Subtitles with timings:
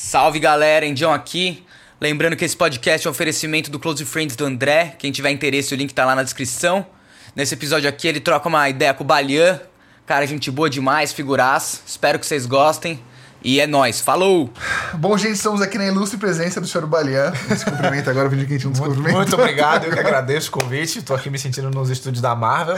[0.00, 1.66] Salve galera, Endião aqui.
[2.00, 4.94] Lembrando que esse podcast é um oferecimento do Close Friends do André.
[4.96, 6.86] Quem tiver interesse, o link tá lá na descrição.
[7.34, 9.60] Nesse episódio aqui, ele troca uma ideia com o Balian.
[10.06, 11.80] Cara, gente boa demais, figuraça.
[11.84, 13.02] Espero que vocês gostem.
[13.42, 14.52] E é nóis, falou!
[14.94, 17.32] Bom, gente, estamos aqui na ilustre presença do senhor Balian.
[17.56, 19.18] Se cumprimenta agora, vídeo que a gente não cumprimenta.
[19.18, 21.02] Muito obrigado, eu que agradeço o convite.
[21.02, 22.76] Tô aqui me sentindo nos estúdios da Marvel,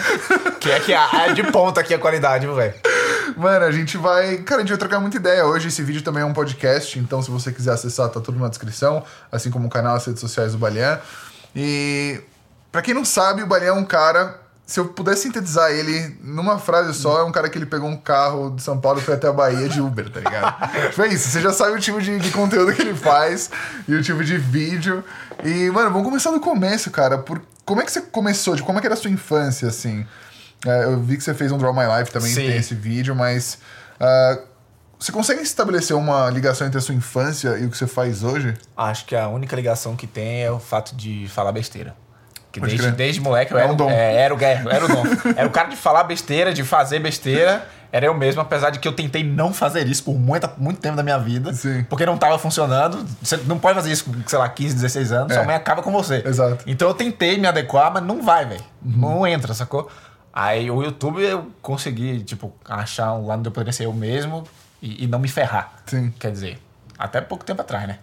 [0.59, 2.75] que é que é de ponta aqui a qualidade, viu, velho?
[3.37, 4.39] Mano, a gente vai.
[4.39, 5.69] Cara, a gente vai trocar muita ideia hoje.
[5.69, 9.05] Esse vídeo também é um podcast, então se você quiser acessar, tá tudo na descrição,
[9.31, 10.99] assim como o canal, as redes sociais do Balian.
[11.55, 12.21] E.
[12.71, 16.57] Pra quem não sabe, o Balian é um cara se eu pudesse sintetizar ele numa
[16.57, 19.15] frase só, é um cara que ele pegou um carro de São Paulo e foi
[19.15, 20.71] até a Bahia de Uber, tá ligado?
[20.95, 23.51] Foi isso, você já sabe o tipo de, de, conteúdo que ele faz
[23.89, 25.03] e o tipo de vídeo.
[25.43, 27.19] E, mano, vamos começar do começo, cara.
[27.19, 28.55] Por, como é que você começou?
[28.55, 30.07] De como é que era a sua infância, assim?
[30.67, 32.47] É, eu vi que você fez um Draw My Life também, Sim.
[32.47, 33.59] tem esse vídeo, mas.
[34.01, 34.51] Uh,
[34.99, 38.55] você consegue estabelecer uma ligação entre a sua infância e o que você faz hoje?
[38.77, 41.95] Acho que a única ligação que tem é o fato de falar besteira.
[42.53, 43.91] Que desde, desde moleque eu é era, um dom.
[43.91, 45.05] É, era, o, era o dom.
[45.37, 47.67] era o cara de falar besteira, de fazer besteira.
[47.93, 50.97] Era eu mesmo, apesar de que eu tentei não fazer isso por muito, muito tempo
[50.97, 51.53] da minha vida.
[51.53, 51.85] Sim.
[51.89, 53.05] Porque não estava funcionando.
[53.23, 55.33] Você não pode fazer isso com, sei lá, 15, 16 anos.
[55.33, 55.35] É.
[55.37, 56.23] Sua mãe acaba com você.
[56.25, 56.63] Exato.
[56.67, 58.65] Então eu tentei me adequar, mas não vai, velho.
[58.85, 58.93] Uhum.
[58.97, 59.91] Não entra, sacou?
[60.33, 64.45] Aí o YouTube eu consegui, tipo, achar um lado onde eu poderia ser eu mesmo
[64.81, 65.73] e, e não me ferrar.
[65.87, 66.13] Sim.
[66.19, 66.59] Quer dizer,
[66.99, 67.99] até pouco tempo atrás, né?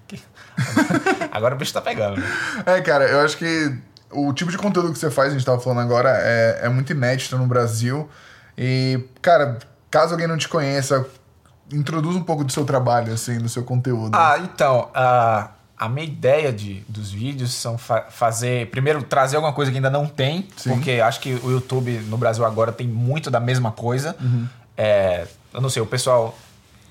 [1.32, 2.20] Agora o bicho tá pegando.
[2.20, 2.28] Né?
[2.66, 3.78] É, cara, eu acho que
[4.12, 6.92] o tipo de conteúdo que você faz, a gente tava falando agora, é, é muito
[6.92, 8.10] inédito no Brasil.
[8.58, 11.06] E, cara, caso alguém não te conheça,
[11.72, 14.16] introduz um pouco do seu trabalho, assim, do seu conteúdo.
[14.16, 18.68] Ah, então, a, a minha ideia de, dos vídeos são fa fazer.
[18.68, 20.72] Primeiro, trazer alguma coisa que ainda não tem, Sim.
[20.72, 24.16] porque acho que o YouTube no Brasil agora tem muito da mesma coisa.
[24.20, 24.48] Uhum.
[24.76, 26.38] É, eu não sei, o pessoal.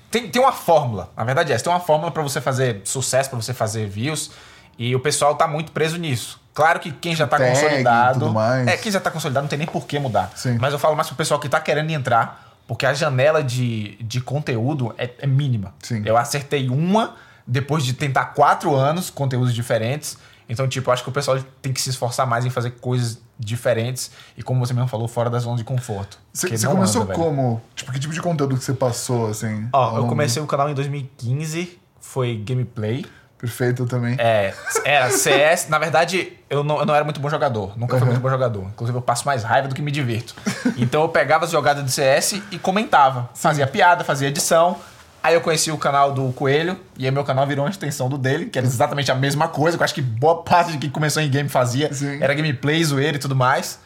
[0.09, 3.29] Tem, tem uma fórmula, na verdade é essa, tem uma fórmula para você fazer sucesso,
[3.29, 4.31] para você fazer views,
[4.79, 6.39] e o pessoal tá muito preso nisso.
[6.53, 8.33] Claro que quem já está consolidado.
[8.65, 10.31] É, quem já está consolidado não tem nem por que mudar.
[10.33, 10.57] Sim.
[10.59, 14.21] Mas eu falo mais pro pessoal que está querendo entrar, porque a janela de, de
[14.21, 15.73] conteúdo é, é mínima.
[15.83, 16.01] Sim.
[16.05, 17.15] Eu acertei uma
[17.47, 20.17] depois de tentar quatro anos, conteúdos diferentes.
[20.49, 24.11] Então, tipo, acho que o pessoal tem que se esforçar mais em fazer coisas diferentes
[24.37, 26.17] e, como você mesmo falou, fora da zona de conforto.
[26.33, 27.61] Você começou anda, como?
[27.75, 29.67] Tipo, que tipo de conteúdo que você passou, assim?
[29.73, 33.05] Ó, eu comecei o canal em 2015, foi gameplay.
[33.37, 34.15] Perfeito também.
[34.17, 34.53] É,
[34.83, 35.67] era CS.
[35.69, 37.77] Na verdade, eu não, eu não era muito bom jogador.
[37.77, 37.99] Nunca uhum.
[37.99, 38.63] fui muito bom jogador.
[38.63, 40.33] Inclusive, eu passo mais raiva do que me divirto.
[40.75, 43.29] Então, eu pegava as jogadas de CS e comentava.
[43.35, 44.77] Fazia piada, fazia edição.
[45.23, 48.17] Aí eu conheci o canal do Coelho, e aí meu canal virou uma extensão do
[48.17, 50.89] dele, que era exatamente a mesma coisa, que eu acho que boa parte de quem
[50.89, 51.93] começou em game fazia.
[51.93, 52.21] Sim.
[52.21, 53.79] Era gameplay, zoeira e tudo mais.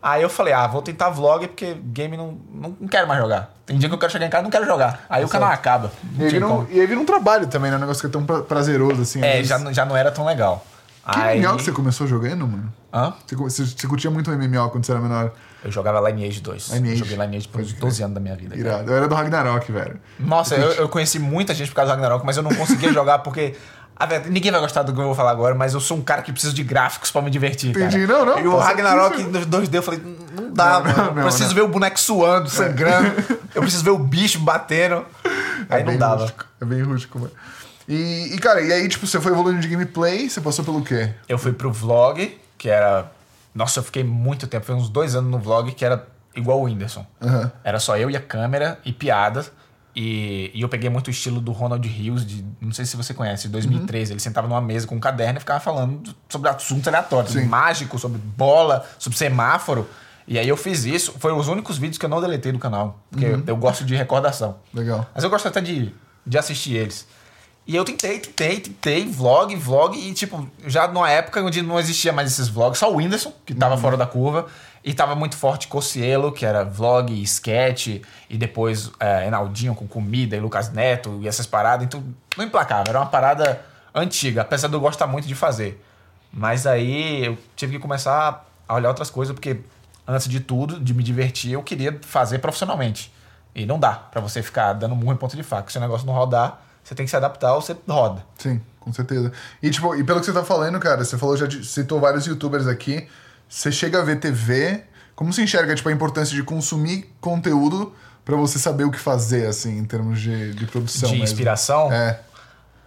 [0.00, 3.52] Aí eu falei, ah, vou tentar vlog porque game não, não, não quero mais jogar.
[3.66, 5.04] Tem dia que eu quero chegar em casa e não quero jogar.
[5.10, 5.90] Aí o canal acaba.
[6.16, 7.76] E aí, vira um, e aí vira um trabalho também, né?
[7.76, 9.22] Um negócio que é tão prazeroso assim.
[9.22, 10.64] É, já, já não era tão legal.
[11.12, 11.40] Que aí...
[11.40, 12.72] MMO que você começou jogando, mano?
[12.92, 13.14] Hã?
[13.26, 15.32] Você, você, você curtia muito MMO quando você era menor?
[15.64, 16.68] Eu jogava Lineage 2.
[16.74, 16.96] Lineage.
[16.96, 18.56] Joguei Lineage por 12 anos da minha vida.
[18.56, 18.90] Irado.
[18.90, 19.98] Eu era do Ragnarok, velho.
[20.18, 23.20] Nossa, eu, eu, conheci muita gente por causa do Ragnarok, mas eu não conseguia jogar
[23.20, 23.56] porque
[24.06, 26.22] verdade, ninguém vai gostar do que eu vou falar agora, mas eu sou um cara
[26.22, 27.70] que precisa de gráficos pra me divertir.
[27.70, 28.24] Entendi, cara.
[28.24, 28.40] não, não.
[28.40, 30.00] E o Ragnarok no 2D eu falei,
[30.32, 31.14] não dá, não, mano.
[31.14, 31.54] Não, eu preciso não.
[31.54, 33.12] ver o boneco suando, sangrando.
[33.54, 35.04] eu preciso ver o bicho batendo.
[35.68, 36.22] É aí não dava.
[36.22, 36.44] Rústico.
[36.60, 37.32] É bem rústico, mano.
[37.88, 41.14] E, e, cara, e aí, tipo, você foi evoluindo de gameplay, você passou pelo quê?
[41.26, 43.10] Eu fui pro vlog, que era.
[43.54, 46.06] Nossa, eu fiquei muito tempo, foi uns dois anos no vlog, que era
[46.36, 47.06] igual o Whindersson.
[47.20, 47.50] Uhum.
[47.64, 49.50] Era só eu e a câmera e piadas.
[49.96, 53.14] E, e, eu peguei muito o estilo do Ronald Rios, de, não sei se você
[53.14, 54.10] conhece, de 2013.
[54.10, 54.14] Uhum.
[54.14, 57.98] Ele sentava numa mesa com um caderno e ficava falando sobre assuntos aleatórios, sobre mágico,
[57.98, 59.88] sobre bola, sobre semáforo.
[60.26, 61.14] E aí eu fiz isso.
[61.18, 63.32] Foi os únicos vídeos que eu não deletei do canal, porque uhum.
[63.32, 64.58] eu, eu, gosto de recordação.
[64.74, 65.08] Legal.
[65.14, 65.92] Mas eu gosto até de,
[66.24, 67.08] de assistir eles.
[67.68, 72.14] E eu tentei, tentei, tentei, vlog, vlog, e tipo, já numa época onde não existia
[72.14, 73.80] mais esses vlogs, só o Whindersson, que tava uhum.
[73.82, 74.46] fora da curva.
[74.82, 80.34] E tava muito forte Cocielo, que era vlog, sketch, e depois é, Enaldinho com comida,
[80.34, 81.84] e Lucas Neto, e essas paradas.
[81.84, 82.02] Então,
[82.38, 83.60] não emplacava, era uma parada
[83.94, 85.84] antiga, apesar de eu gostar muito de fazer.
[86.32, 89.60] Mas aí eu tive que começar a olhar outras coisas, porque
[90.06, 93.12] antes de tudo, de me divertir, eu queria fazer profissionalmente.
[93.54, 95.70] E não dá para você ficar dando murro em ponto de faca.
[95.70, 98.24] Se o negócio não rodar, você tem que se adaptar ou você roda.
[98.38, 99.30] Sim, com certeza.
[99.62, 102.66] E, tipo, e pelo que você tá falando, cara, você falou, já citou vários youtubers
[102.66, 103.06] aqui.
[103.46, 107.94] Você chega a ver TV, como você enxerga tipo, a importância de consumir conteúdo
[108.24, 111.10] para você saber o que fazer, assim, em termos de, de produção?
[111.10, 111.24] De mesmo?
[111.24, 111.92] inspiração?
[111.92, 112.20] É.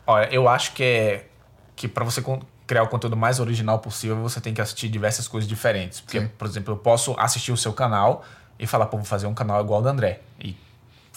[0.08, 1.28] Olha, eu acho que é
[1.76, 2.24] que para você
[2.66, 6.02] criar o conteúdo mais original possível, você tem que assistir diversas coisas diferentes.
[6.02, 6.30] Porque, Sim.
[6.40, 8.26] por exemplo, eu posso assistir o seu canal
[8.58, 10.22] e falar, pô, vou fazer um canal igual ao do André.
[10.40, 10.58] E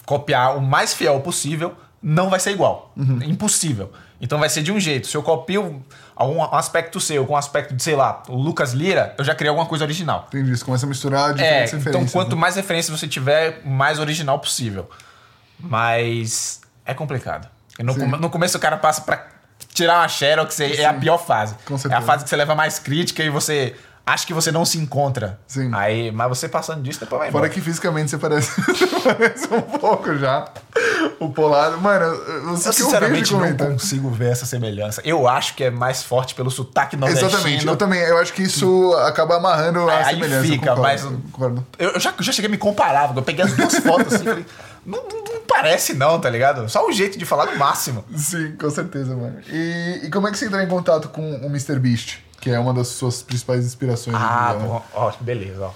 [0.05, 1.75] copiar o mais fiel possível,
[2.07, 2.93] não vai ser igual.
[2.97, 3.19] Uhum.
[3.23, 3.91] Impossível.
[4.21, 5.07] Então vai ser de um jeito.
[5.07, 5.83] Se eu copio
[6.15, 9.49] algum aspecto seu com um aspecto de, sei lá, o Lucas Lira, eu já criei
[9.49, 10.27] alguma coisa original.
[10.29, 10.55] Entendi.
[10.57, 12.13] Você começa a misturar É, diferentes então referências.
[12.13, 12.41] quanto né?
[12.41, 14.89] mais referências você tiver, mais original possível.
[15.59, 17.49] Mas é complicado.
[17.79, 19.27] No, come- no começo o cara passa pra
[19.73, 21.55] tirar uma Xerox, é é a pior fase.
[21.65, 23.75] Com é a fase que você leva mais crítica e você
[24.07, 25.41] acha que você não se encontra.
[25.47, 25.71] Sim.
[25.75, 27.49] Aí, mas você passando disso, depois vai Fora embora.
[27.55, 30.47] que fisicamente você parece, você parece um pouco já.
[31.21, 31.79] O polado.
[31.81, 32.17] Mano,
[32.51, 35.01] você Eu eu sinceramente vejo não consigo ver essa semelhança.
[35.05, 37.31] Eu acho que é mais forte pelo sotaque nordestino.
[37.31, 37.67] Exatamente.
[37.67, 38.01] Eu também.
[38.01, 40.43] Eu acho que isso acaba amarrando a Aí semelhança.
[40.49, 41.03] fica, concordo, mas-
[41.33, 41.67] concordo.
[41.79, 44.25] Eu, eu já, eu já cheguei a me comparar, eu peguei as duas fotos assim
[44.25, 44.47] e falei,
[44.85, 46.69] não, não- não parece não, tá ligado?
[46.69, 48.05] Só o jeito de falar no máximo.
[48.17, 49.39] Sim, com certeza, mano.
[49.49, 52.23] E, e como é que você entrou em contato com o MrBeast?
[52.41, 54.17] Que é uma das suas principais inspirações.
[54.19, 55.71] Ah, bom, ó, beleza, ó.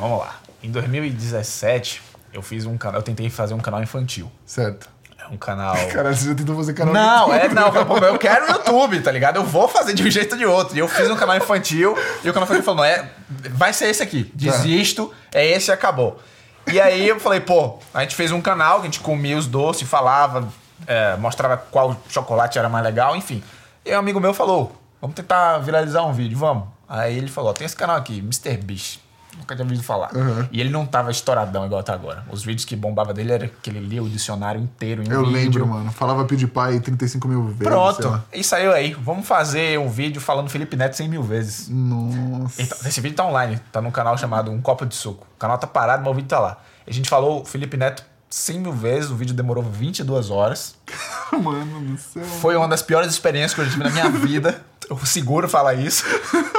[0.00, 0.36] Vamos lá.
[0.62, 4.30] Em 2017, eu fiz um canal, eu tentei fazer um canal infantil.
[4.44, 4.88] Certo.
[5.18, 5.74] É um canal.
[5.92, 9.36] Caralho, você já tentou fazer canal Não, é não, pô, eu quero YouTube, tá ligado?
[9.36, 10.76] Eu vou fazer de um jeito ou de outro.
[10.76, 13.10] E eu fiz um canal infantil, e o canal infantil falou: não, é,
[13.50, 14.30] vai ser esse aqui.
[14.34, 16.20] Desisto, é esse e acabou.
[16.66, 19.46] E aí eu falei, pô, a gente fez um canal que a gente comia os
[19.46, 20.48] doces, falava,
[20.86, 23.42] é, mostrava qual chocolate era mais legal, enfim.
[23.84, 26.64] E um amigo meu falou: vamos tentar viralizar um vídeo, vamos.
[26.88, 28.56] Aí ele falou: tem esse canal aqui, Mr.
[28.58, 29.05] Beast.
[29.38, 30.14] Nunca tinha ouvido falar.
[30.14, 30.48] Uhum.
[30.50, 32.24] E ele não tava estouradão igual tá agora.
[32.30, 35.32] Os vídeos que bombava dele era que ele lia o dicionário inteiro em Eu vídeo.
[35.32, 35.92] lembro, mano.
[35.92, 37.58] Falava PewDiePie 35 mil vezes.
[37.58, 38.94] Pronto, e saiu aí.
[38.94, 41.68] Vamos fazer um vídeo falando Felipe Neto 100 mil vezes.
[41.68, 42.62] Nossa.
[42.62, 45.26] Então, esse vídeo tá online, tá num canal chamado Um Copo de Suco.
[45.36, 46.58] O canal tá parado, mas o vídeo tá lá.
[46.86, 50.74] A gente falou Felipe Neto 100 mil vezes, o vídeo demorou 22 horas.
[51.32, 52.24] Mano do céu.
[52.24, 54.60] Foi uma das piores experiências que eu tive na minha vida.
[54.88, 56.04] Eu seguro falar isso.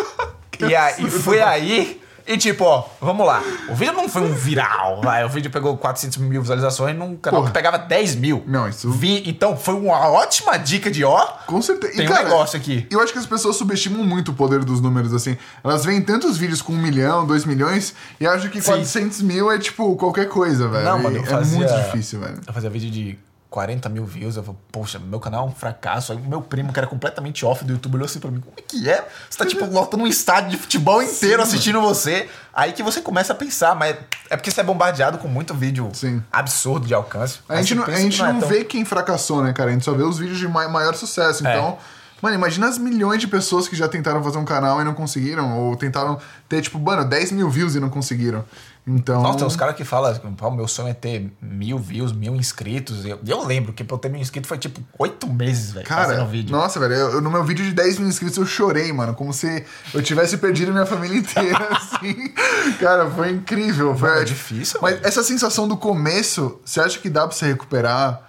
[0.60, 2.02] e, aí, e foi aí.
[2.28, 3.42] E tipo, ó, vamos lá.
[3.70, 5.24] O vídeo não foi um viral, vai.
[5.24, 7.52] O vídeo pegou 400 mil visualizações num canal Porra.
[7.52, 8.44] que pegava 10 mil.
[8.46, 11.26] Não, isso- Vi, então foi uma ótima dica de ó.
[11.46, 11.94] Com certeza.
[11.96, 12.86] Tem um negócio aqui.
[12.92, 15.38] Eu acho que as pessoas subestimam muito o poder dos números, assim.
[15.64, 18.72] Elas veem tantos vídeos com um milhão, dois milhões, e acham que Sim.
[18.72, 20.84] 400 mil é, tipo, qualquer coisa, velho.
[20.84, 21.58] Não, mano, E eu é fazia...
[21.58, 22.42] muito difícil, velho.
[22.46, 23.18] Eu fazia vídeo de
[23.50, 24.36] 40 mil views.
[24.36, 26.12] Eu falei, poxa, meu canal é um fracasso.
[26.12, 28.54] Aí o meu primo, que era completamente off do YouTube, olhou assim pra mim: como
[28.58, 29.08] é que é?
[29.30, 32.30] Você tá, tipo, lotando um estádio de futebol inteiro assistindo você.
[32.54, 33.96] Aí que você começa a pensar, mas
[34.30, 36.22] é porque você é bombardeado com muito vídeo Sim.
[36.32, 37.40] absurdo de alcance.
[37.48, 39.70] A gente não, a gente que é não tão- vê quem fracassou, né, cara?
[39.70, 41.46] A gente só vê os vídeos de mai- maior sucesso.
[41.48, 41.52] É.
[41.56, 41.78] Então,
[42.22, 45.58] mano, imagina as milhões de pessoas que já tentaram fazer um canal e não conseguiram.
[45.60, 46.20] Ou tentaram
[46.50, 48.44] ter, tipo, mano, 10 mil views e não conseguiram.
[48.88, 49.22] Então.
[49.22, 53.06] Nossa, tem uns caras que falam, pô, meu sonho é ter mil views, mil inscritos.
[53.06, 56.06] Eu, eu lembro que pra eu ter mil inscritos foi tipo oito meses, velho, Cara,
[56.08, 56.56] fazendo vídeo.
[56.56, 59.14] nossa, velho, eu, no meu vídeo de 10 mil inscritos eu chorei, mano.
[59.14, 62.34] Como se eu tivesse perdido minha família inteira, assim.
[62.80, 63.94] Cara, foi incrível.
[63.96, 65.06] Foi, Mano, é difícil, Mas velho.
[65.08, 68.22] essa sensação do começo, você acha que dá pra você recuperar?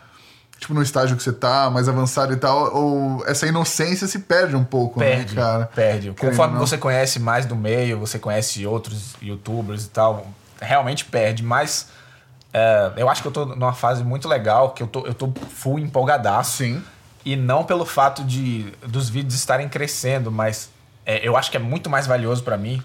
[0.58, 2.74] Tipo, no estágio que você tá, mais avançado e tal?
[2.74, 5.66] Ou essa inocência se perde um pouco, Perde, né, cara?
[5.72, 6.12] perde.
[6.18, 10.26] Conforme você conhece mais do meio, você conhece outros youtubers e tal,
[10.60, 11.42] realmente perde.
[11.42, 11.88] Mas
[12.52, 15.32] é, eu acho que eu tô numa fase muito legal, que eu tô, eu tô
[15.50, 16.58] full empolgadaço.
[16.58, 16.82] Sim.
[17.24, 20.70] E não pelo fato de dos vídeos estarem crescendo, mas
[21.04, 22.82] é, eu acho que é muito mais valioso pra mim.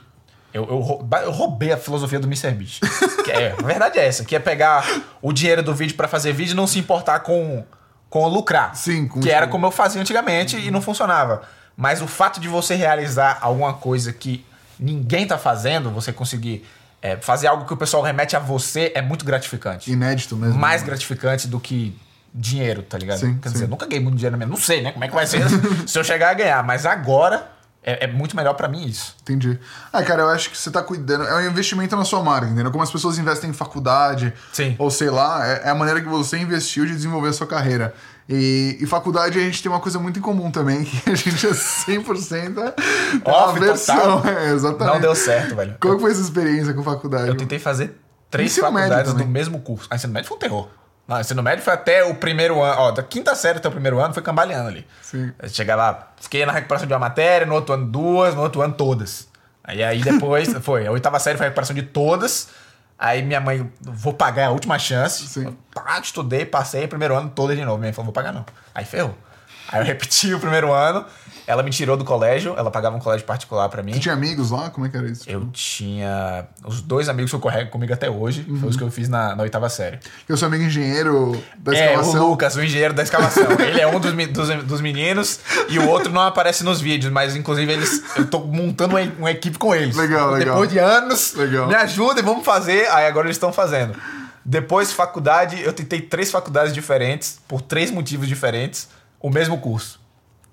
[0.53, 2.81] Eu, eu, eu roubei a filosofia do MrBeast.
[3.23, 4.85] que é, a verdade é essa, que é pegar
[5.21, 7.63] o dinheiro do vídeo pra fazer vídeo e não se importar com,
[8.09, 8.75] com lucrar.
[8.75, 11.41] Sim, com Que era como eu fazia antigamente e não funcionava.
[11.75, 14.45] Mas o fato de você realizar alguma coisa que
[14.79, 16.63] ninguém tá fazendo, você conseguir
[17.03, 20.57] é, fazer algo que o pessoal remete a você, é muito gratificante Inédito mesmo.
[20.57, 20.87] mais né?
[20.87, 21.93] gratificante do que
[22.33, 23.19] dinheiro, tá ligado?
[23.19, 23.53] Sim, Quer sim.
[23.53, 24.53] dizer, nunca ganhei muito dinheiro mesmo.
[24.53, 24.93] Não sei, né?
[24.93, 25.43] Como é que vai ser
[25.85, 26.63] se eu chegar a ganhar.
[26.63, 27.51] Mas agora
[27.83, 29.15] é, é muito melhor pra mim isso.
[29.21, 29.59] Entendi.
[29.91, 31.25] Ah, cara, eu acho que você tá cuidando.
[31.25, 32.71] É um investimento na sua marca, entendeu?
[32.71, 34.33] Como as pessoas investem em faculdade.
[34.53, 34.75] Sim.
[34.79, 37.93] Ou sei lá, é, é a maneira que você investiu de desenvolver a sua carreira.
[38.27, 41.45] E, e faculdade a gente tem uma coisa muito em comum também, que a gente
[41.45, 42.73] é 100%
[43.25, 44.21] a Off versão.
[44.21, 44.23] total.
[44.33, 44.93] É, exatamente.
[44.93, 45.75] Não deu certo, velho.
[45.79, 47.27] Qual que foi essa experiência com faculdade?
[47.27, 47.99] Eu tentei fazer
[48.29, 49.87] três Ensino faculdades do mesmo curso.
[49.91, 50.67] A ensino médio foi um terror.
[51.07, 52.81] Não, ensino médio foi até o primeiro ano.
[52.81, 54.87] Ó, da quinta série até o primeiro ano foi cambaleando ali.
[55.01, 55.31] Sim.
[55.41, 58.73] Eu lá, fiquei na recuperação de uma matéria, no outro ano duas, no outro ano
[58.73, 59.27] todas.
[59.63, 62.49] Aí, aí depois foi, a oitava série foi a recuperação de todas.
[63.03, 65.27] Aí minha mãe, vou pagar a última chance.
[65.27, 65.57] Sim.
[65.73, 67.77] Tá, estudei, passei, primeiro ano toda de novo.
[67.77, 68.45] Minha mãe falou, vou pagar não.
[68.73, 69.13] Aí ferrou.
[69.67, 71.05] Aí eu repeti o primeiro ano,
[71.45, 73.93] ela me tirou do colégio, ela pagava um colégio particular pra mim.
[73.93, 74.69] Você tinha amigos lá?
[74.69, 75.29] Como é que era isso?
[75.29, 78.89] Eu tinha os dois amigos que eu carrego comigo até hoje, foi os que eu
[78.91, 79.99] fiz na, na oitava série.
[80.27, 82.27] Eu sou amigo engenheiro da É, o escavação.
[82.27, 83.43] Lucas, o engenheiro da escavação.
[83.59, 87.35] Ele é um dos, dos, dos meninos e o outro não aparece nos vídeos, mas
[87.35, 88.03] inclusive eles.
[88.15, 89.95] Eu tô montando uma, uma equipe com eles.
[89.95, 90.55] Legal, legal.
[90.55, 91.67] Depois de anos, Legal.
[91.67, 92.87] me ajudem, vamos fazer.
[92.91, 93.95] Aí agora eles estão fazendo.
[94.45, 100.02] Depois, faculdade, eu tentei três faculdades diferentes, por três motivos diferentes, o mesmo curso.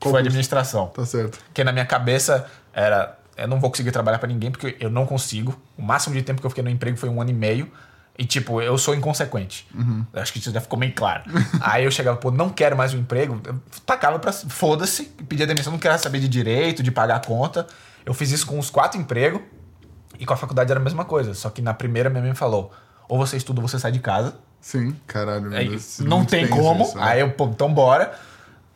[0.00, 0.26] Qual foi curso?
[0.26, 0.86] administração.
[0.88, 1.38] Tá certo.
[1.46, 3.16] Porque na minha cabeça era.
[3.36, 5.58] Eu não vou conseguir trabalhar pra ninguém porque eu não consigo.
[5.76, 7.70] O máximo de tempo que eu fiquei no emprego foi um ano e meio.
[8.18, 9.66] E, tipo, eu sou inconsequente.
[10.12, 11.22] Eu Acho que isso já ficou bem claro.
[11.62, 13.40] Aí eu chegava, pô, não quero mais um emprego.
[13.44, 14.30] Eu tacava pra.
[14.32, 17.66] Foda-se, pedia demissão, não queria saber de direito, de pagar a conta.
[18.04, 19.40] Eu fiz isso com os quatro empregos.
[20.18, 21.32] E com a faculdade era a mesma coisa.
[21.32, 22.70] Só que na primeira minha mãe falou:
[23.08, 24.36] ou você estuda ou você sai de casa.
[24.60, 25.48] Sim, caralho.
[25.48, 26.84] meu Aí, não tem como.
[26.84, 27.02] isso, né?
[27.02, 28.12] Aí eu, pô, então bora.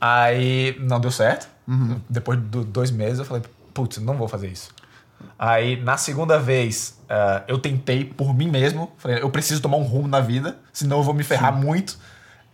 [0.09, 1.49] Aí não deu certo.
[1.67, 1.99] Uhum.
[2.11, 3.43] Depois de do- dois meses eu falei,
[3.73, 4.69] putz, não vou fazer isso.
[5.39, 8.93] Aí na segunda vez ah, eu tentei por mim mesmo.
[8.99, 11.97] Falei, eu preciso tomar um rumo na vida, senão eu vou me ferrar muito.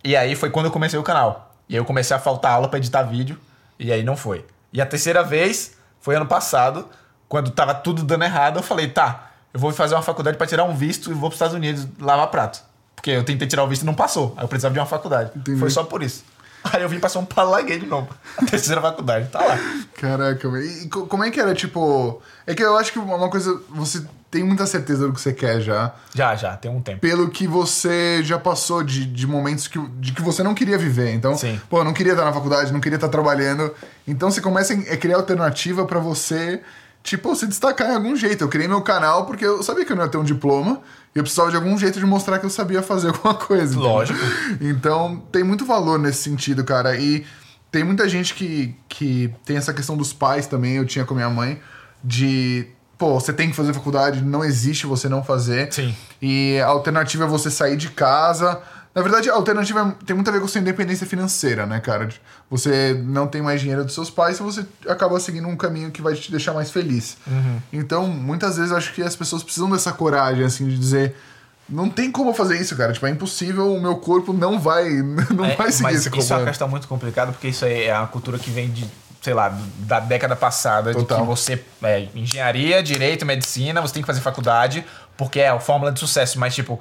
[0.01, 1.53] E aí foi quando eu comecei o canal.
[1.67, 3.37] E aí eu comecei a faltar aula pra editar vídeo.
[3.77, 4.45] E aí não foi.
[4.71, 6.87] E a terceira vez foi ano passado,
[7.27, 8.59] quando tava tudo dando errado.
[8.59, 11.35] Eu falei, tá, eu vou fazer uma faculdade pra tirar um visto e vou pros
[11.35, 12.63] Estados Unidos lavar prato.
[12.95, 14.33] Porque eu tentei tirar o visto e não passou.
[14.37, 15.31] Aí eu precisava de uma faculdade.
[15.35, 15.59] Entendi.
[15.59, 16.23] Foi só por isso.
[16.63, 18.09] Aí eu vim pra São Paulo larguei de novo.
[18.37, 19.57] A terceira faculdade, tá lá.
[19.99, 20.47] Caraca.
[20.59, 22.21] E co- como é que era, tipo...
[22.45, 23.59] É que eu acho que uma coisa...
[23.69, 25.93] Você tem muita certeza do que você quer já.
[26.13, 26.99] Já, já, tem um tempo.
[27.01, 31.13] Pelo que você já passou de, de momentos que, de que você não queria viver.
[31.13, 31.59] Então, Sim.
[31.69, 33.73] pô, eu não queria estar na faculdade, não queria estar trabalhando.
[34.07, 36.61] Então você começa a criar alternativa pra você,
[37.03, 38.43] tipo, se destacar em algum jeito.
[38.43, 40.81] Eu criei meu canal porque eu sabia que eu não ia ter um diploma.
[41.13, 43.77] E eu precisava de algum jeito de mostrar que eu sabia fazer alguma coisa.
[43.77, 44.19] Lógico.
[44.59, 46.95] Então, tem muito valor nesse sentido, cara.
[46.95, 47.25] E
[47.71, 51.17] tem muita gente que, que tem essa questão dos pais também, eu tinha com a
[51.17, 51.59] minha mãe,
[52.03, 52.67] de.
[52.97, 55.73] Pô, você tem que fazer faculdade, não existe você não fazer.
[55.73, 55.95] Sim.
[56.21, 58.61] E a alternativa é você sair de casa.
[58.93, 62.09] Na verdade, a alternativa tem muito a ver com a sua independência financeira, né, cara?
[62.49, 66.01] Você não tem mais dinheiro dos seus pais e você acaba seguindo um caminho que
[66.01, 67.17] vai te deixar mais feliz.
[67.71, 71.15] Então, muitas vezes eu acho que as pessoas precisam dessa coragem, assim, de dizer.
[71.69, 72.91] Não tem como eu fazer isso, cara.
[72.91, 74.89] Tipo, é impossível, o meu corpo não vai,
[75.33, 77.85] não É, vai seguir mas esse isso é uma questão muito complicada, porque isso aí
[77.85, 78.85] é uma cultura que vem de,
[79.21, 81.19] sei lá, da década passada, Total.
[81.19, 84.83] de que você é engenharia, direito, medicina, você tem que fazer faculdade,
[85.15, 86.37] porque é a fórmula de sucesso.
[86.37, 86.77] Mas, tipo,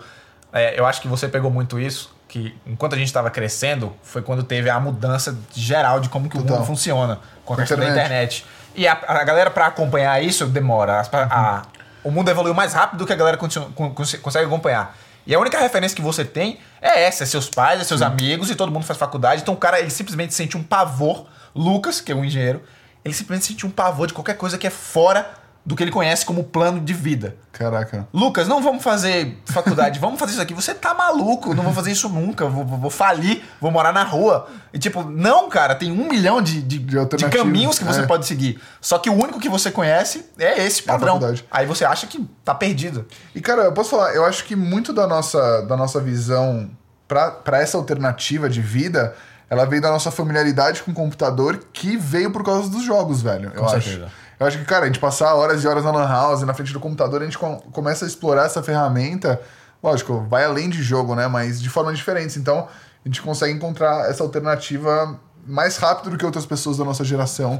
[0.53, 4.23] é, eu acho que você pegou muito isso, que enquanto a gente estava crescendo, foi
[4.23, 6.57] quando teve a mudança geral de como que o Total.
[6.59, 8.43] mundo funciona, com a a questão da internet.
[8.43, 8.47] internet.
[8.77, 11.01] E a, a galera, para acompanhar isso, demora.
[11.01, 11.63] As- a-
[12.05, 14.97] o mundo evoluiu mais rápido do que a galera continua- con- cons- consegue acompanhar.
[15.27, 18.49] E a única referência que você tem é essa, é seus pais, é seus amigos,
[18.51, 19.43] e todo mundo faz faculdade.
[19.43, 21.27] Então o cara, ele simplesmente sente um pavor.
[21.55, 22.63] Lucas, que é um engenheiro,
[23.05, 25.29] ele simplesmente sente um pavor de qualquer coisa que é fora
[25.65, 27.37] do que ele conhece como plano de vida.
[27.53, 28.09] Caraca.
[28.15, 30.55] Lucas, não vamos fazer faculdade, vamos fazer isso aqui.
[30.55, 34.03] Você tá maluco, não vou fazer isso nunca, vou, vou, vou falir, vou morar na
[34.03, 34.49] rua.
[34.73, 38.07] E tipo, não, cara, tem um milhão de, de, De de caminhos que você é.
[38.07, 38.59] pode seguir.
[38.81, 41.15] Só que o único que você conhece é esse É padrão.
[41.15, 41.45] faculdade.
[41.51, 43.05] Aí você acha que tá perdido.
[43.35, 46.71] E, cara, eu posso falar, eu acho que muito da nossa, da nossa visão
[47.07, 49.15] pra pra essa alternativa de vida,
[49.51, 53.53] ela veio da nossa familiaridade com o computador, que veio por causa dos jogos, velho.
[53.55, 54.07] eu certeza.
[54.07, 54.21] acho.
[54.41, 56.73] Eu acho que, cara, a gente passar horas e horas na Lan House, na frente
[56.73, 59.39] do computador, a gente com- começa a explorar essa ferramenta.
[59.83, 61.29] Lógico, vai além de jogo, né?
[61.29, 62.37] Mas de formas diferentes.
[62.39, 62.67] Então,
[63.05, 67.59] a gente consegue encontrar essa alternativa mais rápido do que outras pessoas da nossa geração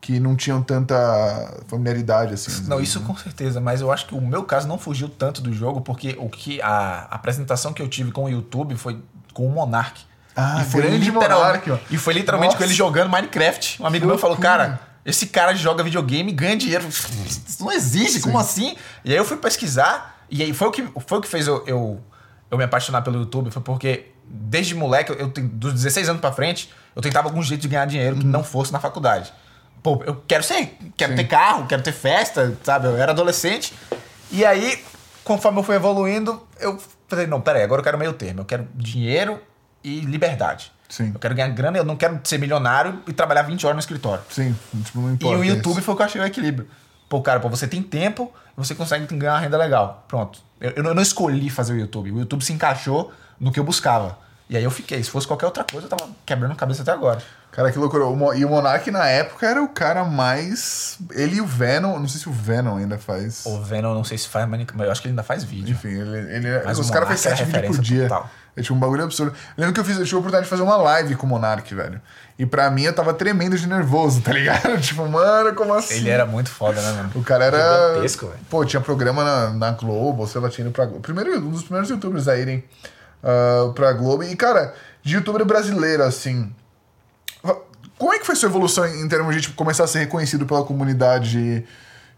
[0.00, 0.94] que não tinham tanta
[1.66, 2.62] familiaridade, assim.
[2.68, 5.52] Não, isso com certeza, mas eu acho que o meu caso não fugiu tanto do
[5.52, 9.02] jogo, porque o que a apresentação que eu tive com o YouTube foi
[9.34, 10.00] com o Monark.
[10.36, 11.78] Ah, e foi grande literal- Monark, ó.
[11.90, 12.58] E foi literalmente Nossa.
[12.58, 13.82] com ele jogando Minecraft.
[13.82, 14.78] Um amigo meu falou, cara,
[15.08, 16.86] esse cara joga videogame e ganha dinheiro.
[16.86, 18.76] Isso não existe, como assim?
[19.02, 21.64] E aí eu fui pesquisar, e aí foi o que, foi o que fez eu,
[21.66, 22.00] eu,
[22.50, 26.30] eu me apaixonar pelo YouTube, foi porque desde moleque, eu tenho, dos 16 anos pra
[26.30, 29.32] frente, eu tentava algum jeito de ganhar dinheiro que não fosse na faculdade.
[29.82, 31.16] Pô, eu quero ser, quero Sim.
[31.16, 32.88] ter carro, quero ter festa, sabe?
[32.88, 33.72] Eu era adolescente.
[34.30, 34.84] E aí,
[35.24, 38.42] conforme eu fui evoluindo, eu falei, não, peraí, agora eu quero meio termo.
[38.42, 39.40] Eu quero dinheiro
[39.82, 40.70] e liberdade.
[40.88, 41.10] Sim.
[41.14, 44.22] Eu quero ganhar grana, eu não quero ser milionário e trabalhar 20 horas no escritório.
[44.30, 44.54] Sim,
[44.84, 45.38] tipo, não E importa.
[45.38, 45.82] o YouTube isso.
[45.82, 46.68] foi o que eu achei o equilíbrio.
[47.08, 50.04] Pô, cara, pô, você tem tempo e você consegue ganhar uma renda legal.
[50.08, 50.40] Pronto.
[50.60, 52.10] Eu, eu não- escolhi fazer o YouTube.
[52.12, 54.18] O YouTube se encaixou no que eu buscava.
[54.50, 55.02] E aí eu fiquei.
[55.02, 57.20] Se fosse qualquer outra coisa, eu tava quebrando a cabeça até agora.
[57.52, 58.04] Cara, que loucura.
[58.36, 60.98] E o Monark, na época, era o cara mais.
[61.12, 61.98] Ele e o Venom.
[61.98, 63.44] Não sei se o Venom ainda faz.
[63.46, 65.72] O Venom, não sei se faz, mas eu acho que ele ainda faz vídeo.
[65.72, 66.34] Enfim, ele.
[66.46, 68.02] ele Mas os caras fazem era sete vídeos por dia.
[68.08, 68.30] total.
[68.58, 69.32] É tipo um bagulho absurdo.
[69.56, 71.74] Lembro que eu, fiz, eu tive a oportunidade de fazer uma live com o Monark,
[71.74, 72.00] velho.
[72.38, 74.78] E pra mim eu tava tremendo de nervoso, tá ligado?
[74.82, 75.96] tipo, mano, como assim?
[75.96, 77.10] Ele era muito foda, né, mano?
[77.14, 77.88] O cara era.
[77.88, 78.38] Gigantesco, velho.
[78.50, 81.00] Pô, tinha programa na, na Globo, sei lá, tinha ido pra Globo.
[81.00, 82.64] Primeiro, um dos primeiros youtubers a irem
[83.22, 84.22] ah, pra Globo.
[84.22, 86.52] E, cara, de youtuber brasileiro, assim.
[87.98, 90.64] Como é que foi sua evolução em termos de tipo, começar a ser reconhecido pela
[90.64, 91.64] comunidade,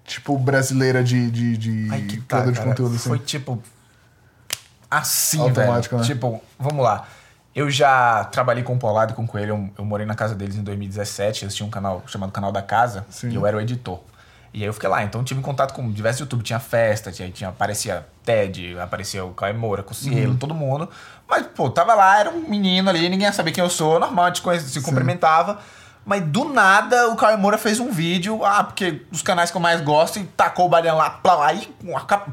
[0.05, 2.69] tipo, brasileira de, de, de Aí que tá, de cara.
[2.69, 3.09] conteúdo, assim?
[3.09, 3.63] Foi tipo.
[4.91, 6.09] Assim, Automático, velho.
[6.09, 6.15] né?
[6.15, 7.07] Tipo, vamos lá.
[7.55, 9.55] Eu já trabalhei com o Polado e com o Coelho.
[9.55, 11.45] Eu, eu morei na casa deles em 2017.
[11.45, 13.05] Eles tinham um canal chamado Canal da Casa.
[13.11, 13.31] Sim.
[13.31, 14.01] E eu era o editor.
[14.55, 15.03] E aí eu fiquei lá.
[15.03, 16.43] Então eu tive contato com diversos YouTube.
[16.43, 20.89] Tinha festa, tinha, tinha, aparecia Ted, aparecia o Caio Moura, Cocielo, todo mundo.
[21.29, 23.99] Mas, pô, tava lá, era um menino ali, ninguém sabia quem eu sou.
[23.99, 25.59] Normal, a gente se cumprimentava.
[26.05, 29.61] Mas do nada o Caio Moura fez um vídeo, ah, porque os canais que eu
[29.61, 31.73] mais gosto, e tacou o Barian lá, plá, aí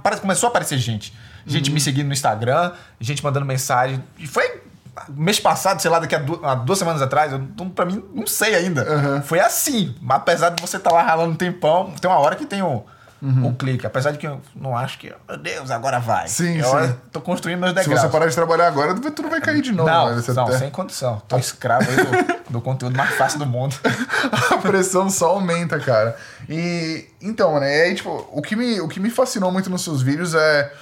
[0.02, 1.14] parece- começou a aparecer gente.
[1.48, 4.04] Gente me seguindo no Instagram, gente mandando mensagem.
[4.20, 4.62] E foi
[5.10, 7.39] mês passado, sei lá, daqui a, du- há duas semanas atrás, eu,
[7.70, 8.84] pra mim, não sei ainda.
[9.16, 9.22] Uhum.
[9.22, 9.96] Foi assim.
[10.10, 12.84] Apesar de você estar lá ralando um tempão, tem uma hora que tem o,
[13.22, 13.86] o clique.
[13.86, 16.24] Apesar de que eu não acho que, meu Deus, agora vai.
[16.24, 16.27] Uhum.
[16.27, 16.96] Sim, eu sim.
[17.12, 18.01] tô construindo meus Se degraus.
[18.01, 19.89] você parar de trabalhar agora, tudo vai cair de novo.
[19.89, 20.16] não.
[20.16, 21.22] Você não, até- sem condição.
[21.27, 23.75] Tô escravo aí do, do conteúdo mais fácil do mundo.
[24.51, 26.18] a pressão só aumenta, cara.
[26.50, 27.84] E então, né?
[27.84, 30.74] Aí, tipo, o que me, o que me fascinou muito nos seus vídeos é,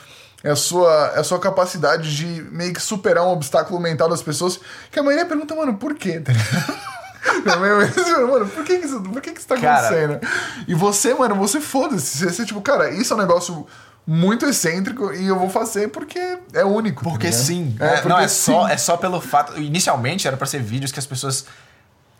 [0.46, 4.22] é, a sua, é a sua capacidade de meio que superar um obstáculo mental das
[4.22, 4.60] pessoas.
[4.92, 6.22] Que a maioria pergunta, mano, por quê?
[6.26, 8.28] Tá ligado?
[8.28, 9.88] Mano, por que, que isso, por que, que isso tá Cara.
[9.88, 10.20] acontecendo?
[10.68, 12.18] E você, mano, você foda-se.
[12.20, 13.66] Você, você, tipo, cara, isso é um negócio
[14.06, 16.20] muito excêntrico e eu vou fazer porque
[16.54, 17.04] é único.
[17.04, 17.42] tá Porque ligado?
[17.42, 17.76] sim.
[17.80, 18.52] É, É, porque não, é sim.
[18.52, 19.60] só, é só pelo fato.
[19.60, 21.46] Inicialmente era pra ser vídeos que as pessoas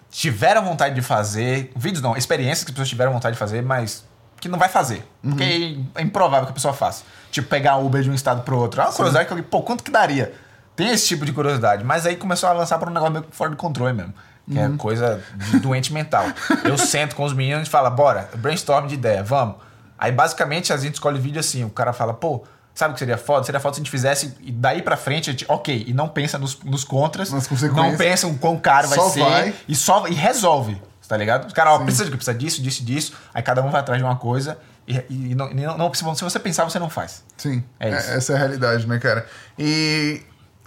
[0.10, 1.72] tiveram vontade de fazer.
[1.76, 4.04] Vídeos não, experiências que as pessoas tiveram vontade de fazer, mas
[4.40, 5.06] que não vai fazer.
[5.22, 7.04] Porque é improvável que a pessoa faça.
[7.32, 8.82] Tipo, pegar Uber de um estado pro outro.
[8.82, 10.34] É uma curiosidade que eu pô, quanto que daria?
[10.76, 11.84] Tem esse tipo de curiosidade.
[11.84, 14.14] Mas aí começou a lançar pra um negócio meio fora de controle mesmo.
[14.50, 16.26] Que é coisa de doente mental.
[16.64, 19.56] Eu sento com os meninos e falo, bora, brainstorm de ideia, vamos.
[19.98, 22.44] Aí basicamente a gente escolhe vídeo assim, o cara fala, pô,
[22.76, 23.44] sabe o que seria foda?
[23.46, 26.08] Seria foda se a gente fizesse e daí pra frente, a gente, ok, e não
[26.08, 29.56] pensa nos, nos contras, não pensa o quão caro vai Só ser vai.
[29.68, 31.46] e só e resolve, tá ligado?
[31.48, 32.10] Os caras, ó, precisa?
[32.10, 33.14] Precisa disso, disso, disso.
[33.34, 34.58] Aí cada um vai atrás de uma coisa
[34.88, 37.24] e, e não, não, não- se você pensar, você não faz.
[37.38, 38.12] Sim, É é isso.
[38.12, 39.26] essa é a realidade, né, cara?
[39.58, 40.22] E,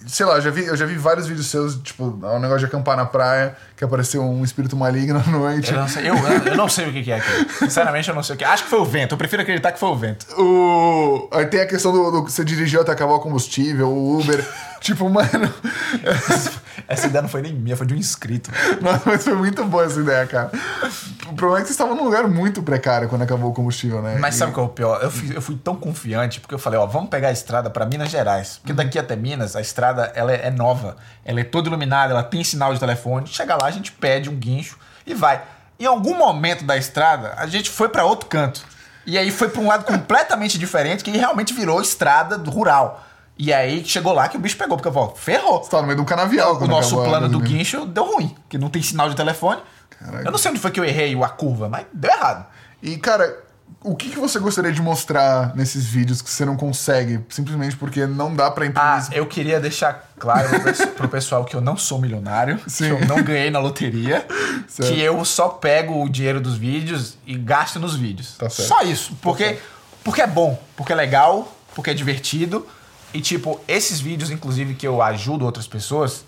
[0.07, 2.67] sei lá, eu já vi, eu já vi vários vídeos seus, tipo, um negócio de
[2.67, 5.73] acampar na praia, que apareceu um espírito maligno à noite.
[5.73, 7.47] Eu não sei, eu, eu não sei o que que é aquilo.
[7.61, 8.45] Sinceramente, eu não sei o que.
[8.45, 8.49] é.
[8.49, 9.13] Acho que foi o vento.
[9.15, 10.27] Eu prefiro acreditar que foi o vento.
[10.41, 11.29] O...
[11.33, 14.45] Aí tem a questão do, do que você dirigiu até acabar o combustível, o Uber.
[14.81, 15.53] tipo, mano.
[16.87, 18.51] Essa ideia não foi nem minha, foi de um inscrito.
[19.05, 20.51] Mas foi muito boa essa ideia, cara.
[21.29, 24.17] O problema é que vocês estavam num lugar muito precário quando acabou o combustível, né?
[24.21, 25.03] Mas E- sabe qual é o pior?
[25.03, 27.85] Eu fui, eu fui tão confiante porque eu falei, ó, vamos pegar a estrada pra
[27.87, 28.59] Minas Gerais.
[28.59, 30.97] Porque daqui até Minas, a estrada ela é, é nova.
[31.25, 33.27] Ela é toda iluminada, ela tem sinal de telefone.
[33.27, 35.43] Chega lá, a gente pede um guincho e vai.
[35.81, 38.63] Em algum momento da estrada, a gente foi pra outro canto.
[39.07, 43.05] E aí foi pra um lado completamente diferente, que realmente virou estrada rural.
[43.39, 45.63] E aí chegou lá que o bicho pegou, porque eu falei, ferrou.
[45.63, 46.57] Você tava no meio de um canavial.
[46.61, 49.61] O nosso acabou plano do guincho deu ruim, que não tem sinal de telefone.
[49.99, 50.25] Caraca.
[50.27, 52.47] Eu não sei onde foi que eu errei a curva, mas deu errado.
[52.83, 53.45] E, cara,
[53.83, 57.21] o que, que você gostaria de mostrar nesses vídeos que você não consegue?
[57.29, 58.89] Simplesmente porque não dá pra imprimir.
[58.91, 62.87] Ah, eu queria deixar claro pro pe- pro pessoal que eu não sou milionário, Sim.
[62.97, 64.27] que eu não ganhei na loteria,
[64.67, 64.93] Certo.
[64.93, 68.37] que eu só pego o dinheiro dos vídeos e gasto nos vídeos.
[68.37, 68.69] Tá certo.
[68.69, 69.17] Só isso.
[69.23, 69.59] Porque,
[70.03, 72.67] porque é bom, porque é legal, porque é divertido.
[73.19, 76.25] E, tipo, esses vídeos, inclusive, que eu ajudo outras pessoas,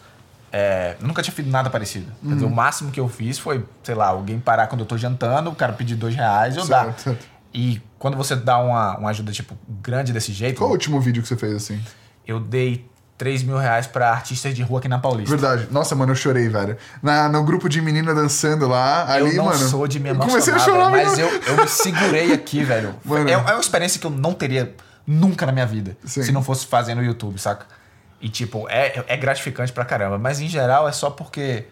[0.52, 2.06] é, eu nunca tinha feito nada parecido.
[2.20, 2.34] Quer Uhum.
[2.34, 5.50] dizer, o máximo que eu fiz foi, sei lá, alguém parar quando eu tô jantando,
[5.50, 7.16] o cara pedir dois reais, eu Certo, dar.
[7.54, 11.22] E quando você dá uma, uma ajuda, tipo, grande desse jeito, Qual o último vídeo
[11.22, 11.80] que você fez assim?
[12.26, 12.84] eu dei
[13.18, 15.30] 3 mil reais pra artistas de rua aqui na Paulista.
[15.36, 15.68] Verdade.
[15.70, 16.76] Nossa, mano, eu chorei, velho.
[17.02, 19.58] Na, no grupo de menina dançando lá, Eu ali, não mano.
[19.58, 22.64] sou de me eu emocionar, comecei a chorar, velho, mas eu, eu me segurei aqui,
[22.64, 22.94] velho.
[23.04, 23.28] Mano.
[23.28, 24.74] É, é uma experiência que eu não teria
[25.06, 26.22] nunca na minha vida Sim.
[26.22, 27.66] se não fosse fazer no YouTube, saca?
[28.20, 30.18] E, tipo, é, é gratificante pra caramba.
[30.18, 31.66] Mas, em geral, é só porque...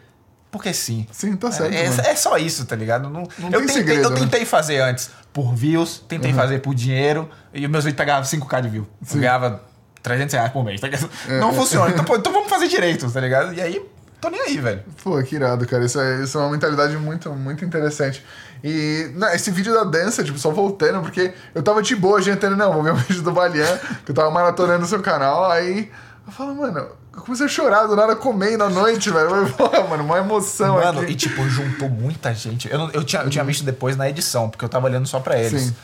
[0.50, 1.06] Porque sim.
[1.12, 2.00] Sim, tá certo, É, mano.
[2.06, 3.02] é só isso, tá ligado?
[3.10, 4.20] Não, Não eu, tem tentei, segredo, eu né?
[4.20, 8.68] tentei fazer antes por views, tentei fazer por dinheiro, e meus vídeos pegavam 5k de
[8.70, 8.86] view.
[9.12, 9.62] Eu ganhava
[10.02, 11.10] 300 reais por mês, tá ligado?
[11.28, 11.38] É.
[11.38, 11.90] Não funciona.
[11.90, 13.52] Então, pô, então vamos fazer direito, tá ligado?
[13.52, 13.86] E aí,
[14.20, 14.82] tô nem aí, velho.
[15.02, 15.84] Pô, que irado, cara.
[15.84, 18.24] Isso é, isso é uma mentalidade muito, muito interessante.
[18.62, 22.56] E não, esse vídeo da dança, tipo, só voltando, porque eu tava de boa, jantando,
[22.56, 25.90] não, vou ver o vídeo do Balian, que eu tava maratonando o seu canal, aí
[26.26, 26.78] eu falo, mano,
[27.14, 29.28] eu comecei a chorar do nada comendo à noite, velho.
[29.30, 31.12] Eu falei, mano, uma emoção Mano, aqui.
[31.12, 32.70] e tipo, juntou muita gente.
[32.70, 35.20] Eu, não- eu, tinha, eu tinha visto depois na edição, porque eu tava olhando só
[35.20, 35.62] pra eles.
[35.62, 35.76] Sim.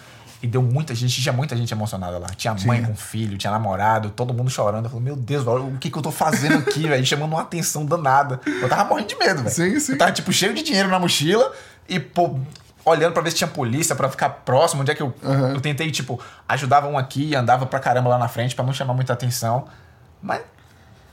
[0.45, 2.27] E deu muita gente, tinha muita gente emocionada lá.
[2.37, 2.87] Tinha mãe Tinha.
[2.87, 4.85] com filho, tinha namorado, todo mundo chorando.
[4.85, 7.03] Eu falei, meu Deus, o que, que eu tô fazendo aqui, velho?
[7.07, 8.39] Chamando uma atenção danada.
[8.45, 9.49] Eu tava morrendo de medo, velho.
[9.49, 9.93] Sim, sim.
[9.93, 11.51] Eu tava, tipo, cheio de dinheiro na mochila
[11.89, 12.39] e, pô,
[12.85, 14.83] olhando pra ver se tinha polícia, pra ficar próximo.
[14.83, 15.15] Onde é que eu.
[15.23, 15.55] Uhum.
[15.55, 18.73] Eu tentei, tipo, ajudava um aqui e andava pra caramba lá na frente pra não
[18.75, 19.65] chamar muita atenção.
[20.21, 20.43] Mas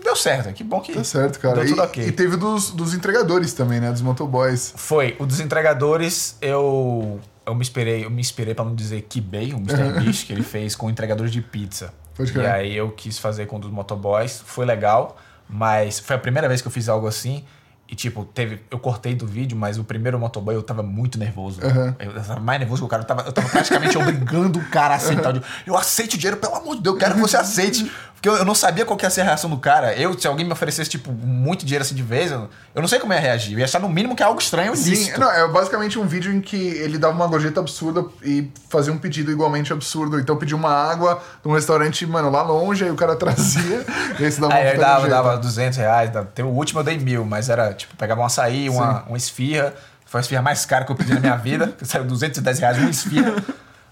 [0.04, 0.92] deu certo, que bom que.
[0.92, 1.56] Tá certo, cara.
[1.56, 2.06] Deu E, tudo ok.
[2.06, 3.94] e teve dos, dos entregadores também, né?
[3.94, 4.74] Dos motoboys.
[4.76, 5.16] Foi.
[5.20, 7.22] O dos entregadores, eu.
[7.46, 10.00] Eu me inspirei, eu me inspirei pra não dizer Kibei, o Mr.
[10.00, 11.94] Beast, que ele fez com entregadores de pizza.
[12.16, 15.18] Pode E aí eu quis fazer com um dos motoboys, foi legal,
[15.50, 17.44] mas foi a primeira vez que eu fiz algo assim.
[17.92, 21.60] E tipo, teve, eu cortei do vídeo, mas o primeiro motoboy eu tava muito nervoso.
[21.62, 21.94] Aham.
[22.00, 23.04] Eu tava mais nervoso que o cara.
[23.04, 25.36] Eu tava, eu tava praticamente obrigando o cara a aceitar.
[25.36, 27.92] Eu, eu aceito o dinheiro, pelo amor de Deus, eu quero que você aceite.
[28.22, 29.96] Porque eu, eu não sabia qual que ia ser a reação do cara.
[29.96, 33.00] Eu, se alguém me oferecesse, tipo, muito dinheiro assim de vez, eu, eu não sei
[33.00, 33.54] como ia reagir.
[33.54, 35.20] Eu ia achar no mínimo que é algo estranho Sim, ilícito.
[35.20, 39.00] não, é basicamente um vídeo em que ele dava uma gorjeta absurda e fazia um
[39.00, 40.20] pedido igualmente absurdo.
[40.20, 43.84] Então pediu uma água de um restaurante, mano, lá longe, aí o cara trazia
[44.20, 45.24] e aí você dava Aí uma eu dava, gorjeta.
[45.24, 46.10] dava 200 reais.
[46.12, 49.18] dava- Tem o último eu dei mil, mas era tipo, pegava um açaí, uma, uma
[49.18, 49.74] esfirra.
[50.06, 51.70] Foi a esfirra mais cara que eu pedi na minha vida.
[51.76, 53.34] que Saiu 210 reais uma esfirra.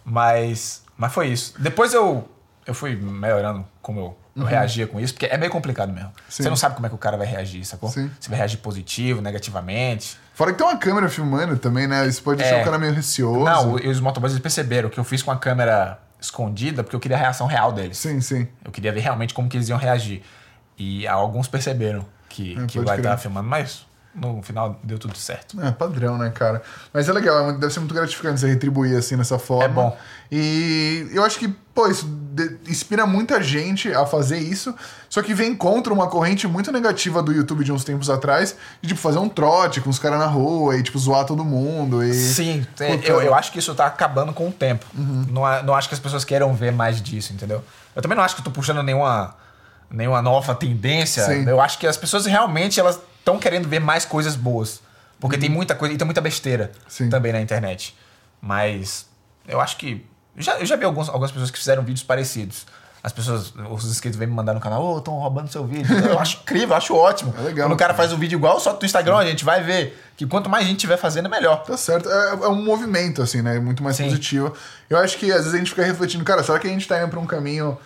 [0.06, 1.54] Mas, mas foi isso.
[1.58, 2.28] Depois eu,
[2.70, 6.10] eu fui melhorando como eu, eu reagia com isso, porque é meio complicado mesmo.
[6.10, 6.14] Uhum.
[6.30, 6.44] Sim.
[6.44, 7.90] Você não sabe como é que o cara vai reagir, sacou?
[7.90, 8.10] Sim.
[8.20, 10.18] Se vai reagir positivo, negativamente.
[10.34, 12.08] Fora que tem uma câmera filmando também, né?
[12.08, 12.62] Isso pode deixar É.
[12.62, 13.44] o cara meio receoso.
[13.44, 17.00] Não, e os motoboys eles perceberam que eu fiz com a câmera escondida porque eu
[17.00, 17.98] queria a reação real deles.
[17.98, 18.48] Sim, sim.
[18.64, 20.22] Eu queria ver realmente como que eles iam reagir.
[20.78, 25.60] E alguns perceberam que, É, que vai estar filmando, mas no final deu tudo certo.
[25.62, 26.62] É, padrão, né, cara?
[26.92, 29.66] Mas é legal, é deve ser muito gratificante você retribuir assim dessa forma.
[29.66, 29.98] É bom.
[30.32, 32.08] E eu acho que, pô, isso
[32.68, 34.76] inspira muita gente a fazer isso,
[35.10, 38.90] só que vem contra uma corrente muito negativa do YouTube de uns tempos atrás, de
[38.90, 42.04] tipo, fazer um trote com os caras na rua e, tipo, zoar todo mundo.
[42.04, 42.14] E...
[42.14, 44.86] Sim, é, eu, eu acho que isso tá acabando com o tempo.
[44.96, 45.26] Uhum.
[45.30, 47.64] Não, não acho que as pessoas queiram ver mais disso, entendeu?
[47.96, 49.36] Eu também não acho que eu tô puxando nenhuma,
[49.90, 51.26] nenhuma nova tendência.
[51.26, 51.48] Sim.
[51.48, 54.82] Eu acho que as pessoas realmente elas estão querendo ver mais coisas boas.
[55.20, 56.90] Porque tem muita coisa, e tem muita besteira Uhum.
[56.90, 57.10] Sim.
[57.10, 57.96] também na internet.
[58.42, 59.06] Mas
[59.48, 60.06] eu acho que.
[60.36, 62.66] Eu já, eu já vi alguns, algumas pessoas que fizeram vídeos parecidos.
[63.02, 65.88] As pessoas, os inscritos vêm me mandar no canal, ô, estão roubando seu vídeo.
[66.06, 67.34] Eu acho incrível, eu acho ótimo.
[67.38, 69.64] É legal, Quando o cara faz um vídeo igual, só no Instagram, a gente vai
[69.64, 71.64] ver que quanto mais gente tiver fazendo, é melhor.
[71.64, 72.10] Tá certo.
[72.10, 73.58] É, é um movimento, assim, né?
[73.60, 74.04] Muito mais Sim.
[74.06, 74.54] positivo.
[74.90, 77.00] Eu acho que às vezes a gente fica refletindo, cara, será que a gente tá
[77.02, 77.78] indo pra um caminho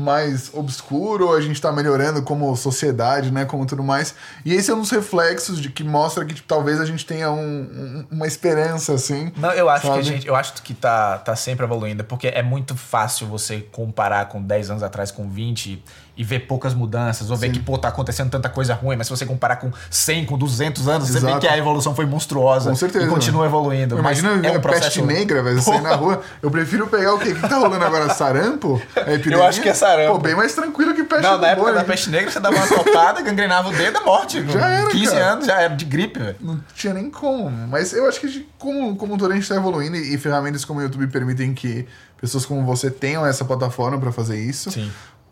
[0.00, 3.44] mais obscuro a gente tá melhorando como sociedade, né?
[3.44, 4.14] Como tudo mais.
[4.44, 7.30] E esse é um dos reflexos de que mostra que tipo, talvez a gente tenha
[7.30, 9.30] um- um- uma esperança, assim.
[9.36, 10.02] Não, eu acho que a sabe?
[10.04, 14.42] gente, eu acho que tá, tá sempre evoluindo, porque é muito fácil você comparar com
[14.42, 15.82] 10 anos atrás com 20
[16.20, 17.52] e ver poucas mudanças, ou ver Sim.
[17.54, 20.86] que, pô, tá acontecendo tanta coisa ruim, mas se você comparar com 100, com 200
[20.86, 21.40] anos, você vê Exato.
[21.40, 23.98] que a evolução foi monstruosa Com certeza, e continua evoluindo.
[23.98, 25.06] Imagina é um a peste processo...
[25.06, 26.20] negra, velho, sair na rua.
[26.42, 27.30] Eu prefiro pegar o quê?
[27.30, 28.12] O que tá rolando agora?
[28.12, 28.82] Sarampo?
[28.94, 29.48] A epidemia?
[29.48, 30.12] acho que é sarampo.
[30.12, 32.66] Pô, bem mais tranquilo que peste Não, na época da peste negra, você dava uma
[32.68, 34.44] topada, gangrenava o dedo, é morte.
[34.52, 35.32] Já era, 15 cara.
[35.32, 36.36] anos já era de gripe, velho.
[36.38, 37.50] Não tinha nem como.
[37.68, 40.80] Mas eu acho que como, como todo a gente tá evoluindo e, e ferramentas como
[40.80, 41.86] o YouTube permitem que
[42.20, 44.70] pessoas como você tenham essa plataforma pra fazer isso.
[44.70, 44.90] Sim.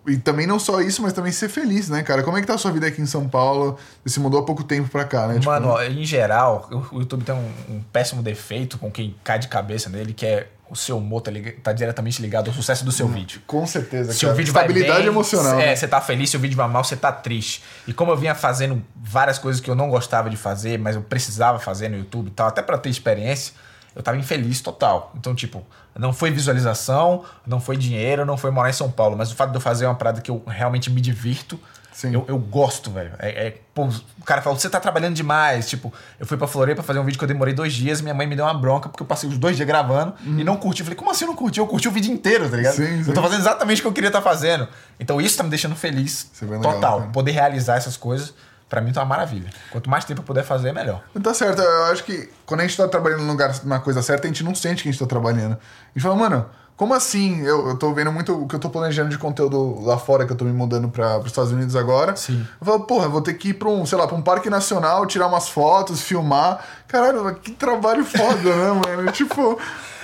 [0.08, 2.22] E também não só isso, mas também ser feliz, né, cara?
[2.22, 3.76] Como é que tá a sua vida aqui em São Paulo?
[4.04, 5.34] Você se mudou há pouco tempo pra cá, né?
[5.34, 9.38] Tipo, Mano, ó, em geral, o- YouTube tem um, um péssimo defeito com quem cai
[9.38, 11.30] de cabeça nele, que é o seu humor tá,
[11.62, 13.40] tá diretamente ligado ao sucesso do seu vídeo.
[13.46, 14.34] com certeza, Se cara.
[14.34, 15.54] o vídeo vai Estabilidade bem, emocional.
[15.58, 15.76] É, né?
[15.76, 17.62] você tá feliz, se o vídeo vai mal, você tá triste.
[17.86, 21.00] E como eu vinha fazendo várias coisas que eu não gostava de fazer, mas eu
[21.02, 23.54] precisava fazer no YouTube e tal, até pra ter experiência,
[23.98, 25.12] eu tava infeliz total.
[25.18, 25.66] Então, tipo,
[25.98, 29.50] não foi visualização, não foi dinheiro, não foi morar em São Paulo, mas o fato
[29.50, 31.58] de eu fazer uma parada que eu realmente me divirto,
[32.04, 33.10] eu, eu gosto, velho.
[33.18, 33.86] É, é, pô,
[34.20, 35.68] o cara falou, você tá trabalhando demais.
[35.68, 38.24] Tipo, eu fui pra Floripa fazer um vídeo que eu demorei dois dias, minha mãe
[38.24, 40.82] me deu uma bronca porque eu passei os dois dias gravando e não curti.
[40.82, 41.58] Eu falei, como assim eu não curti?
[41.58, 42.78] Eu curti o vídeo inteiro, tá ligado?
[42.78, 42.86] Uhum.
[42.86, 43.10] Sim, sim.
[43.10, 44.68] Eu tô fazendo exatamente o que eu queria estar fazendo.
[45.00, 46.30] Então isso tá me deixando feliz.
[46.40, 46.98] É legal, total.
[47.00, 47.10] cara.
[47.10, 48.32] Poder realizar essas coisas,
[48.68, 49.50] pra mim tá uma maravilha.
[49.70, 51.02] Quanto mais tempo eu puder fazer, melhor.
[51.22, 54.26] Tá certo, eu acho que quando a gente tá trabalhando no lugar, na coisa certa,
[54.26, 55.52] a gente não sente que a gente tá trabalhando.
[55.52, 56.46] A gente fala, mano,
[56.78, 57.40] como assim?
[57.40, 60.32] Eu, eu tô vendo muito o que eu tô planejando de conteúdo lá fora, que
[60.32, 62.14] eu tô me mudando para os Estados Unidos agora.
[62.14, 62.46] Sim.
[62.60, 65.04] Eu falo, porra, vou ter que ir pra um, sei lá, pra um parque nacional,
[65.04, 66.64] tirar umas fotos, filmar.
[66.86, 69.10] Caralho, que trabalho foda, né, mano?
[69.10, 69.58] Tipo.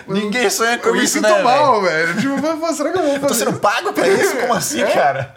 [0.08, 2.14] Ninguém sonha com eu me isso, sinto né, mal, velho.
[2.20, 4.36] Tipo, será que eu vou Eu tô fazer sendo pago pra isso?
[4.36, 4.90] Como assim, É?
[4.90, 5.34] cara?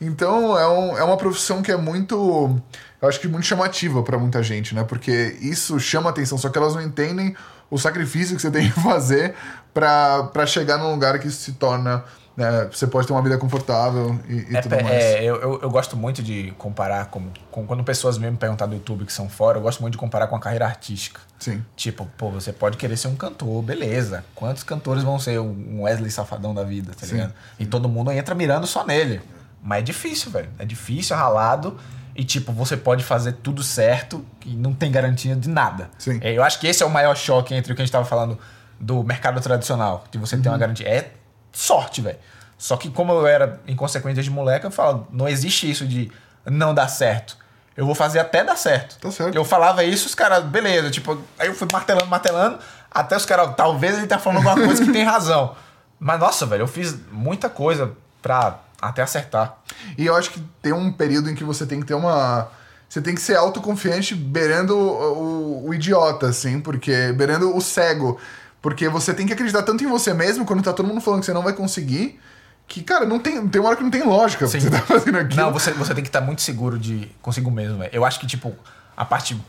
[0.00, 2.60] então, é, um, é uma profissão que é muito.
[3.00, 4.82] Eu acho que muito chamativa pra muita gente, né?
[4.84, 7.36] Porque isso chama atenção, só que elas não entendem
[7.70, 9.34] o sacrifício que você tem que fazer
[9.74, 12.04] pra chegar num lugar que isso se torna.
[12.36, 15.02] Né, você pode ter uma vida confortável e, e É, tudo pe- mais.
[15.02, 17.66] é, eu, eu, eu gosto muito de comparar com, com.
[17.66, 20.26] Quando pessoas mesmo me perguntam do YouTube que são fora, eu gosto muito de comparar
[20.26, 21.18] com a carreira artística.
[21.38, 21.64] Sim.
[21.74, 24.22] Tipo, pô, você pode querer ser um cantor, beleza.
[24.34, 27.14] Quantos cantores vão ser um Wesley Safadão da vida, tá Sim.
[27.14, 27.32] ligado?
[27.58, 29.22] E todo mundo entra mirando só nele.
[29.62, 30.50] Mas é difícil, velho.
[30.58, 31.78] É difícil, é ralado.
[32.14, 35.88] E, tipo, você pode fazer tudo certo e não tem garantia de nada.
[35.98, 36.18] Sim.
[36.22, 38.04] É, eu acho que esse é o maior choque entre o que a gente tava
[38.04, 38.38] falando
[38.78, 40.42] do mercado tradicional, de você Uhum.
[40.42, 40.86] ter uma garantia.
[40.88, 41.10] É
[41.56, 42.18] sorte, velho.
[42.58, 46.10] Só que como eu era inconsequente desde moleque, eu falo, não existe isso de
[46.44, 47.36] não dar certo.
[47.76, 48.98] Eu vou fazer até dar certo.
[48.98, 49.34] Tá certo.
[49.34, 52.58] Eu falava isso, os caras, beleza, tipo, aí eu fui martelando, martelando,
[52.90, 55.54] até os caras, talvez ele tá falando alguma coisa que tem razão.
[55.98, 57.92] Mas nossa, velho, eu fiz muita coisa
[58.22, 59.58] pra até acertar.
[59.96, 62.48] E eu acho que tem um período em que você tem que ter uma.
[62.88, 67.12] Você tem que ser autoconfiante beirando o, o, o idiota, assim, porque.
[67.12, 68.18] beirando o cego.
[68.66, 71.26] Porque você tem que acreditar tanto em você mesmo quando tá todo mundo falando que
[71.26, 72.18] você não vai conseguir.
[72.66, 75.18] Que, cara, não tem, tem uma hora que não tem lógica que você tá fazendo
[75.18, 75.36] aqui.
[75.36, 77.90] Não, você, você tem que estar muito seguro de consigo mesmo, velho.
[77.92, 78.52] Eu acho que, tipo,
[78.96, 79.40] a parte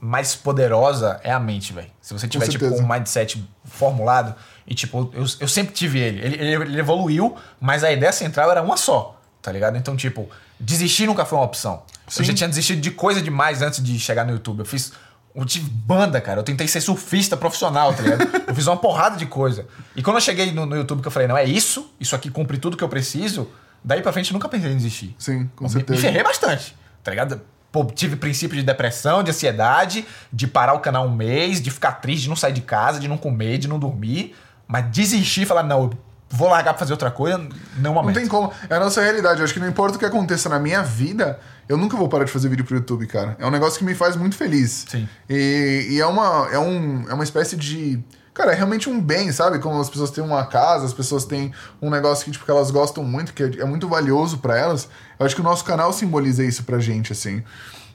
[0.00, 1.90] mais poderosa é a mente, velho.
[2.00, 4.34] Se você tiver, tipo, um mindset formulado,
[4.66, 6.24] e, tipo, eu, eu sempre tive ele.
[6.24, 6.36] ele.
[6.36, 9.76] Ele ele evoluiu, mas a ideia central era uma só, tá ligado?
[9.76, 11.82] Então, tipo, desistir nunca foi uma opção.
[12.08, 12.22] Sim.
[12.22, 14.60] Eu já tinha desistido de coisa demais antes de chegar no YouTube.
[14.60, 14.94] Eu fiz.
[15.34, 16.40] Eu tive banda, cara.
[16.40, 18.22] Eu tentei ser surfista profissional, tá ligado?
[18.48, 19.66] eu fiz uma porrada de coisa.
[19.96, 22.30] E quando eu cheguei no, no YouTube que eu falei, não, é isso, isso aqui
[22.30, 23.48] cumpre tudo que eu preciso,
[23.82, 25.14] daí pra frente eu nunca pensei em desistir.
[25.18, 25.96] Sim, com Me- certeza.
[25.98, 27.40] Me ferrei bastante, tá ligado?
[27.70, 31.92] Pô, tive princípio de depressão, de ansiedade, de parar o canal um mês, de ficar
[31.92, 34.34] triste, de não sair de casa, de não comer, de não dormir.
[34.68, 35.90] Mas desistir e falar, não, eu
[36.28, 38.16] vou largar pra fazer outra coisa, não Não momento.
[38.16, 38.52] tem como.
[38.68, 39.38] É a nossa realidade.
[39.40, 41.40] Eu acho que não importa o que aconteça na minha vida,
[41.72, 43.34] eu nunca vou parar de fazer vídeo pro YouTube, cara.
[43.38, 44.84] É um negócio que me faz muito feliz.
[44.86, 45.08] Sim.
[45.28, 47.98] E, e é, uma, é, um, é uma espécie de.
[48.34, 49.58] Cara, é realmente um bem, sabe?
[49.58, 52.70] Como as pessoas têm uma casa, as pessoas têm um negócio que, tipo, que elas
[52.70, 54.86] gostam muito, que é, é muito valioso pra elas.
[55.18, 57.42] Eu acho que o nosso canal simboliza isso pra gente, assim.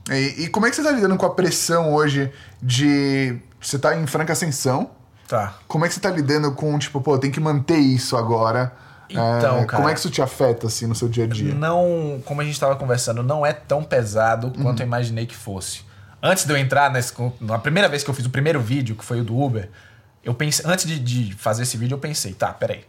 [0.10, 3.38] E, e como é que você tá lidando com a pressão hoje de.
[3.62, 4.90] Você tá em franca ascensão?
[5.28, 5.56] Tá.
[5.68, 8.74] Como é que você tá lidando com, tipo, pô, tem que manter isso agora?
[9.10, 11.54] Então, É, cara- Como é que isso te afeta, assim, no seu dia a dia?
[11.54, 15.82] Não, como a gente tava conversando, não é tão pesado quanto eu imaginei que fosse.
[16.22, 17.13] Antes de eu entrar nesse.
[17.39, 19.70] Na primeira vez que eu fiz o primeiro vídeo, que foi o do Uber,
[20.24, 20.65] eu pensei.
[20.70, 22.84] Antes de, de fazer esse vídeo, eu pensei, tá, peraí.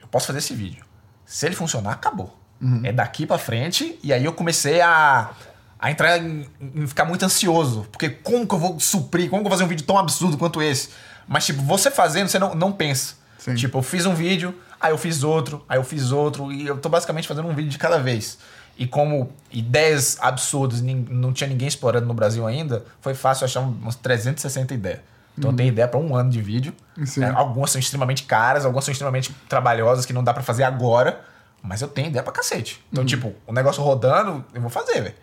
[0.00, 0.84] Eu posso fazer esse vídeo.
[1.24, 2.36] Se ele funcionar, acabou.
[2.84, 3.98] É daqui pra frente.
[4.02, 5.30] E aí eu comecei a,
[5.78, 7.86] a entrar em, em ficar muito ansioso.
[7.92, 9.30] Porque como que eu vou suprir?
[9.30, 10.88] Como que eu vou fazer um vídeo tão absurdo quanto esse?
[11.28, 13.14] Mas, tipo, você fazendo, você não, não pensa.
[13.38, 13.54] Sim.
[13.54, 16.50] Tipo, eu fiz um vídeo, aí eu fiz outro, aí eu fiz outro.
[16.50, 18.38] E eu tô basicamente fazendo um vídeo de cada vez.
[18.78, 23.70] E como ideias absurdas não tinha ninguém explorando no Brasil ainda, foi fácil achar um,
[23.70, 25.00] umas 360 ideias.
[25.36, 26.74] Então eu tenho ideia para um ano de vídeo.
[27.16, 27.32] Né?
[27.34, 31.20] Algumas são extremamente caras, algumas são extremamente trabalhosas que não dá para fazer agora.
[31.62, 32.82] Mas eu tenho ideia pra cacete.
[32.90, 35.14] Então, tipo, o negócio rodando, eu vou fazer, velho.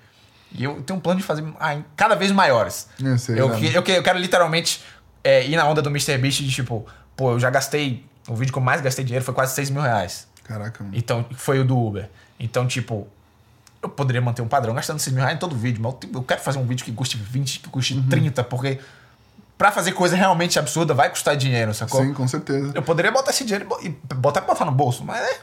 [0.52, 2.88] E eu tenho um plano de fazer ah, cada vez maiores.
[3.00, 3.60] Eu sei, eu, né?
[3.74, 4.82] eu, eu quero literalmente
[5.24, 8.06] é, ir na onda do MrBeast de tipo, pô, eu já gastei.
[8.28, 10.28] O vídeo que eu mais gastei dinheiro foi quase 6 mil reais.
[10.44, 10.96] Caraca, mano.
[10.96, 12.10] Então, foi o do Uber.
[12.40, 13.08] Então, tipo,
[13.82, 16.42] eu poderia manter um padrão gastando 6 mil reais em todo vídeo, mas eu quero
[16.42, 18.08] fazer um vídeo que custe 20, que custe Uhum.
[18.10, 18.80] 30, porque
[19.58, 22.02] pra fazer coisa realmente absurda vai custar dinheiro, sacou?
[22.02, 22.72] Sim, com certeza.
[22.76, 25.40] Eu poderia botar esse dinheiro e e botar pra botar no bolso, mas é.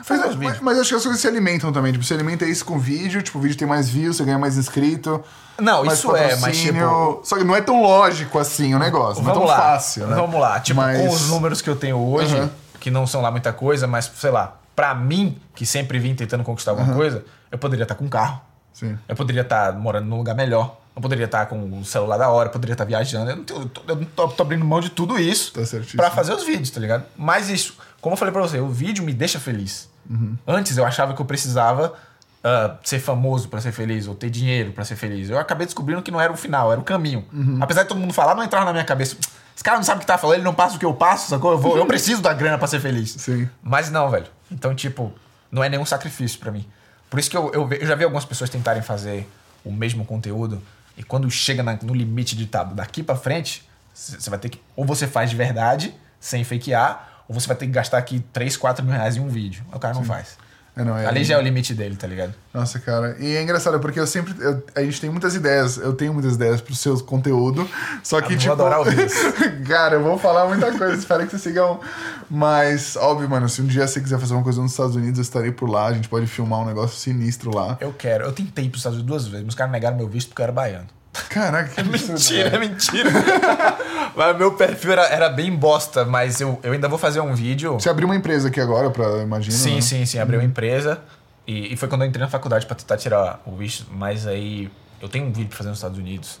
[0.00, 1.92] Os Mas, mas, mas acho que as coisas se alimentam também.
[1.92, 4.56] Tipo, você alimenta isso com vídeo, tipo, o vídeo tem mais views, você ganha mais
[4.56, 5.22] inscrito.
[5.58, 7.20] Não, mais isso é, mas tipo.
[7.24, 9.62] Só que não é tão lógico assim o negócio, não é tão Vamos lá.
[9.72, 10.14] fácil, né?
[10.16, 10.60] Vamos lá.
[10.60, 12.50] Tipo, Mas- com os números que eu tenho hoje, Aham.
[12.78, 16.44] que não são lá muita coisa, mas, sei lá, pra mim, que sempre vim tentando
[16.44, 18.40] conquistar alguma coisa, eu poderia estar com um carro.
[18.72, 18.98] Sim.
[19.08, 20.76] Eu poderia estar morando num lugar melhor.
[20.96, 23.30] Eu poderia estar com o celular da hora, poderia estar viajando.
[23.30, 25.60] Eu não, tenho, eu tô, eu tô, tô abrindo mão de tudo isso Tá
[25.96, 27.04] pra fazer os vídeos, tá ligado?
[27.14, 29.90] Mas isso, como eu falei pra você, o vídeo me deixa feliz.
[30.08, 30.36] Uhum.
[30.46, 31.92] Antes eu achava que eu precisava
[32.48, 35.28] ah, ser famoso pra ser feliz, ou ter dinheiro pra ser feliz.
[35.28, 37.24] Eu acabei descobrindo que não era o final, era o caminho.
[37.32, 37.58] Uhum.
[37.60, 39.16] Apesar de todo mundo falar, não entrava na minha cabeça.
[39.52, 41.28] Esse cara não sabe o que tá falando, ele não passa o que eu passo,
[41.28, 41.50] sacou?
[41.50, 43.10] Eu, vou, eu preciso da grana pra ser feliz.
[43.18, 43.48] Sim.
[43.60, 44.26] Mas não, velho.
[44.48, 45.12] Então, tipo,
[45.50, 46.64] não é nenhum sacrifício pra mim.
[47.10, 49.28] Por isso que eu, eu, eu já vi algumas pessoas tentarem fazer
[49.64, 50.62] o mesmo conteúdo
[50.96, 54.60] e quando chega na- no limite de tá, daqui pra frente, você vai ter que.
[54.74, 58.56] Ou você faz de verdade, sem fakear, ou você vai ter que gastar aqui 3,
[58.56, 59.64] 4 mil reais em um vídeo.
[59.72, 60.38] O cara não faz.
[60.78, 62.34] É, não, é, Ali já é o limite dele, tá ligado?
[62.52, 63.16] Nossa, cara.
[63.18, 64.34] E é engraçado, porque eu sempre.
[64.38, 65.78] eu- a gente tem muitas ideias.
[65.78, 67.66] Eu tenho muitas ideias pro seu conteúdo.
[68.02, 68.52] Só que, Ah, vou tipo.
[68.52, 69.16] adorar ouvir isso.
[69.66, 70.94] cara, eu vou falar muita coisa.
[70.94, 71.80] Espero que vocês sigam.
[72.30, 75.22] Mas, óbvio, mano, se um dia você quiser fazer uma coisa nos Estados Unidos, eu
[75.22, 75.86] estarei por lá.
[75.86, 77.78] A gente pode filmar um negócio sinistro lá.
[77.80, 78.24] Eu quero.
[78.24, 80.44] Eu tentei pros Estados Unidos duas vezes, mas os caras negaram meu visto porque eu
[80.44, 80.86] era baiano.
[81.28, 82.12] Caraca, que absurdo.
[82.12, 83.10] Mentira, é mentira.
[84.14, 87.74] mas meu perfil era, era bem bosta, mas eu, eu ainda vou fazer um vídeo.
[87.74, 89.56] Você abriu uma empresa aqui agora, pra, imagino.
[89.56, 89.80] Sim, né?
[89.80, 90.18] sim, sim.
[90.18, 91.00] Abri uma empresa.
[91.46, 93.86] E, e foi quando eu entrei na faculdade pra tentar tirar o visto.
[93.90, 96.40] Mas aí eu tenho um vídeo pra fazer nos Estados Unidos.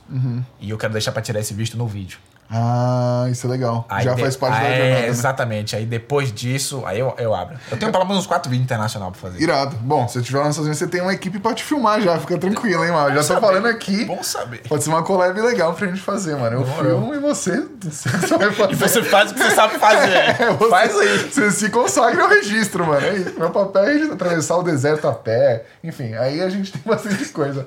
[0.60, 2.18] E eu quero deixar pra tirar esse visto no vídeo.
[2.50, 3.84] Ah, isso é legal.
[3.88, 5.00] Aí Já de- faz parte da é, jornada.
[5.02, 5.08] né?
[5.08, 5.76] Exatamente.
[5.76, 7.56] Aí depois disso, aí eu, eu abro.
[7.70, 9.42] Eu tenho pelo menos uns quatro vídeos internacional pra fazer.
[9.42, 9.76] Irado.
[9.80, 12.00] Bom, se você estiver lá nos Estados Unidos, você tem uma equipe pra te filmar
[12.00, 12.18] já.
[12.18, 13.08] Fica tranquilo, hein, mano.
[13.10, 13.40] Já tô saber.
[13.40, 14.04] falando aqui.
[14.04, 14.62] Bom saber.
[14.68, 16.56] Pode ser uma collab legal pra gente fazer, mano.
[16.58, 16.84] Eu Demorou.
[17.00, 18.72] filmo e você, você vai fazer.
[18.72, 20.06] E você faz o que você sabe fazer.
[20.38, 21.18] É, você- Faz aí.
[21.30, 23.04] Você se consagra ao registro, mano.
[23.06, 23.34] É isso.
[23.38, 25.64] Meu papel é atravessar o deserto a pé.
[25.82, 27.66] Enfim, aí a gente tem bastante coisa.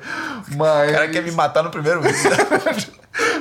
[0.55, 0.89] Mas.
[0.91, 2.19] O cara quer me matar no primeiro vídeo.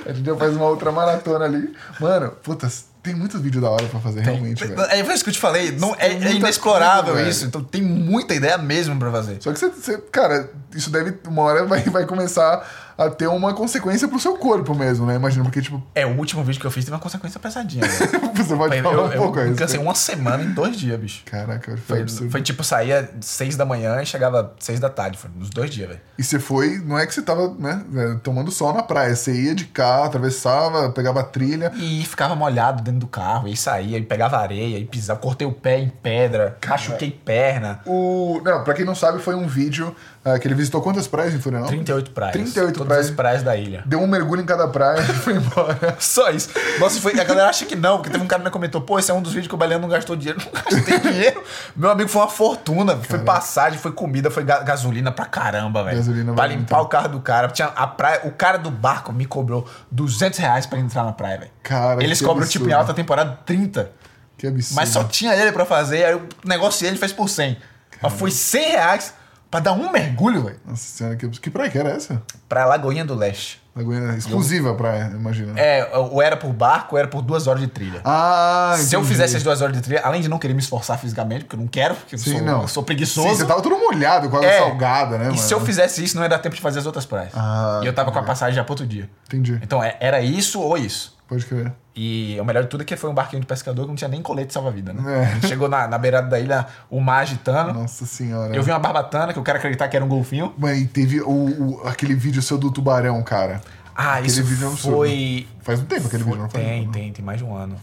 [0.06, 1.74] A gente já faz uma outra maratona ali.
[2.00, 4.80] Mano, putas, tem muitos vídeos da hora pra fazer, realmente, velho.
[4.82, 5.72] É foi isso que eu te falei.
[5.72, 7.44] Não, é, Tem é inexplorável coisa, isso.
[7.44, 9.36] Então tem muita ideia mesmo pra fazer.
[9.40, 12.66] Só que você, você- cara, isso deve, uma hora vai, vai começar
[12.98, 15.14] a ter uma consequência pro seu corpo mesmo, né?
[15.14, 17.86] Imagina, porque, tipo, É, o último vídeo que eu fiz teve uma consequência pesadinha.
[17.86, 18.10] velho.
[18.34, 21.22] você pode eu, falar eu, um pouco eu cansei uma semana em dois dias, bicho.
[21.24, 22.30] Caraca, foi, Foi, absurdo.
[22.32, 25.16] foi tipo, saía seis da manhã e chegava seis da tarde.
[25.16, 26.00] Foi nos dois dias, velho.
[26.18, 29.14] E você foi, não é que você tava, né, é, tomando sol na praia.
[29.14, 31.70] Você ia de carro, atravessava, pegava a trilha.
[31.76, 35.52] E ficava molhado dentro do carro, e saía, e pegava areia, e pisava, cortei o
[35.52, 37.80] pé em pedra, machuquei perna.
[37.86, 38.40] O.
[38.44, 39.94] Não, pra quem não sabe, foi um vídeo
[40.34, 41.78] ah, que ele visitou quantas praias em Florianópolis?
[41.84, 42.32] 38 praias.
[42.34, 43.06] 38 Todas praias.
[43.06, 43.82] as praias da ilha.
[43.86, 45.96] Deu um mergulho em cada praia e foi embora.
[46.00, 46.50] Só isso.
[46.78, 48.98] Nossa, foi, a galera acha que não, porque teve um cara que me comentou, pô,
[48.98, 50.40] esse é um dos vídeos que o Baleano não gastou dinheiro.
[50.52, 51.42] Não gastei dinheiro.
[51.74, 52.96] Meu amigo foi uma fortuna.
[52.96, 55.96] Foi passagem, foi comida, foi ga- gasolina pra caramba, velho.
[55.96, 56.86] Gasolina Pra limpar muito.
[56.86, 57.48] o carro do cara.
[57.48, 61.38] Tinha a praia, o cara do barco me cobrou 200 reais pra entrar na praia,
[61.38, 61.50] velho.
[61.62, 62.80] Cara, Eles cobram, tipo, em absurdo.
[62.80, 63.90] alta temporada, 30.
[64.36, 64.76] Que absurdo.
[64.76, 67.56] Mas só tinha ele pra fazer, aí o negócio ele fez por 100.
[68.02, 69.14] Mas foi 100 reais
[69.50, 70.60] pra dar um mergulho, velho.
[70.66, 72.22] Nossa senhora, que, que praia que era essa?
[72.48, 73.60] Pra Lagoinha do Leste.
[73.76, 75.52] Lagoinha exclusiva praia, imagina.
[75.58, 78.00] É, ou era por barco, ou era por duas horas de trilha.
[78.04, 80.98] Ah, Se eu fizesse as duas horas de trilha, além de não querer me esforçar
[80.98, 82.62] fisicamente, porque eu não quero, porque eu Sim, sou, não.
[82.62, 83.28] eu sou Sim, preguiçoso.
[83.36, 84.58] você tava todo molhado, com água É.
[84.58, 85.38] salgada, né, e mano?
[85.38, 87.30] se eu fizesse isso, não ia dar tempo de fazer as outras praias.
[87.36, 89.08] Ah, e eu tava com a passagem já pro outro dia.
[89.28, 89.60] Entendi.
[89.62, 91.16] Então é- era isso ou isso.
[91.28, 91.72] Pode crer.
[91.94, 94.08] E o melhor de tudo é que foi um barquinho de pescador que não tinha
[94.08, 95.02] nem colete salva-vida, né?
[95.14, 95.26] É.
[95.26, 97.74] A gente chegou na, na beirada da ilha, o mar agitando.
[97.74, 98.54] Nossa senhora.
[98.56, 100.54] Eu vi uma barbatana, que eu quero acreditar que era um golfinho.
[100.74, 103.60] E teve o, o- aquele vídeo seu do tubarão, cara.
[103.94, 105.46] Ah, Aquele isso vídeo é um foi...
[105.60, 106.60] Faz um tempo aquele foi- vídeo, não foi?
[106.62, 107.76] Tem, tem, tem mais de um ano.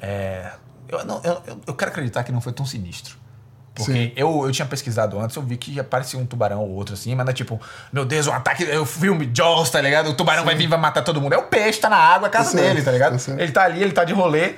[0.00, 0.50] É,
[0.88, 3.16] eu, não, eu- eu quero acreditar que não foi tão sinistro.
[3.74, 4.12] Porque Sim.
[4.16, 7.24] eu, eu tinha pesquisado antes, eu vi que aparecia um tubarão ou outro assim, mas
[7.24, 7.58] não é tipo,
[7.92, 10.10] meu Deus, um ataque, é o filme Jaws, tá ligado?
[10.10, 11.32] O tubarão vai vir e vai matar todo mundo.
[11.32, 13.16] É o peixe, tá na água, é a casa dele, tá ligado?
[13.38, 14.54] ele tá ali, ele tá de rolê.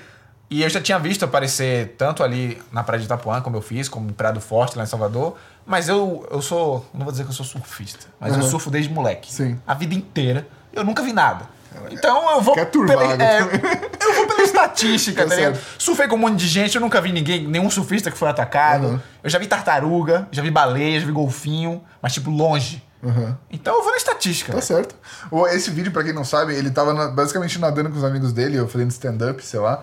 [0.51, 3.89] E eu já tinha visto aparecer tanto ali na Praia de Itapuã, como eu fiz,
[3.89, 5.37] como em Praia do Forte, lá em Salvador.
[5.65, 8.51] Mas eu, eu sou, não vou dizer que eu sou surfista, mas eu Uhum.
[8.51, 9.33] surfo desde moleque.
[9.33, 9.59] Sim.
[9.67, 10.47] A vida inteira.
[10.73, 11.47] Eu nunca vi nada.
[11.91, 15.59] Então eu vou Quer turvar pela, é, eu vou pela estatística, Tá tá ligado?
[15.79, 18.87] Surfei com um monte de gente, eu nunca vi ninguém, nenhum surfista que foi atacado.
[18.87, 19.01] Uhum.
[19.23, 22.83] Eu já vi tartaruga, já vi baleia, já vi golfinho, mas tipo longe.
[23.03, 23.35] Uhum.
[23.51, 24.53] Então eu vou na estatística.
[24.53, 24.67] Tá velho.
[24.67, 24.95] certo.
[25.53, 28.67] Esse vídeo, pra quem não sabe, ele tava basicamente nadando com os amigos dele, eu
[28.67, 29.83] fazendo stand-up, sei lá.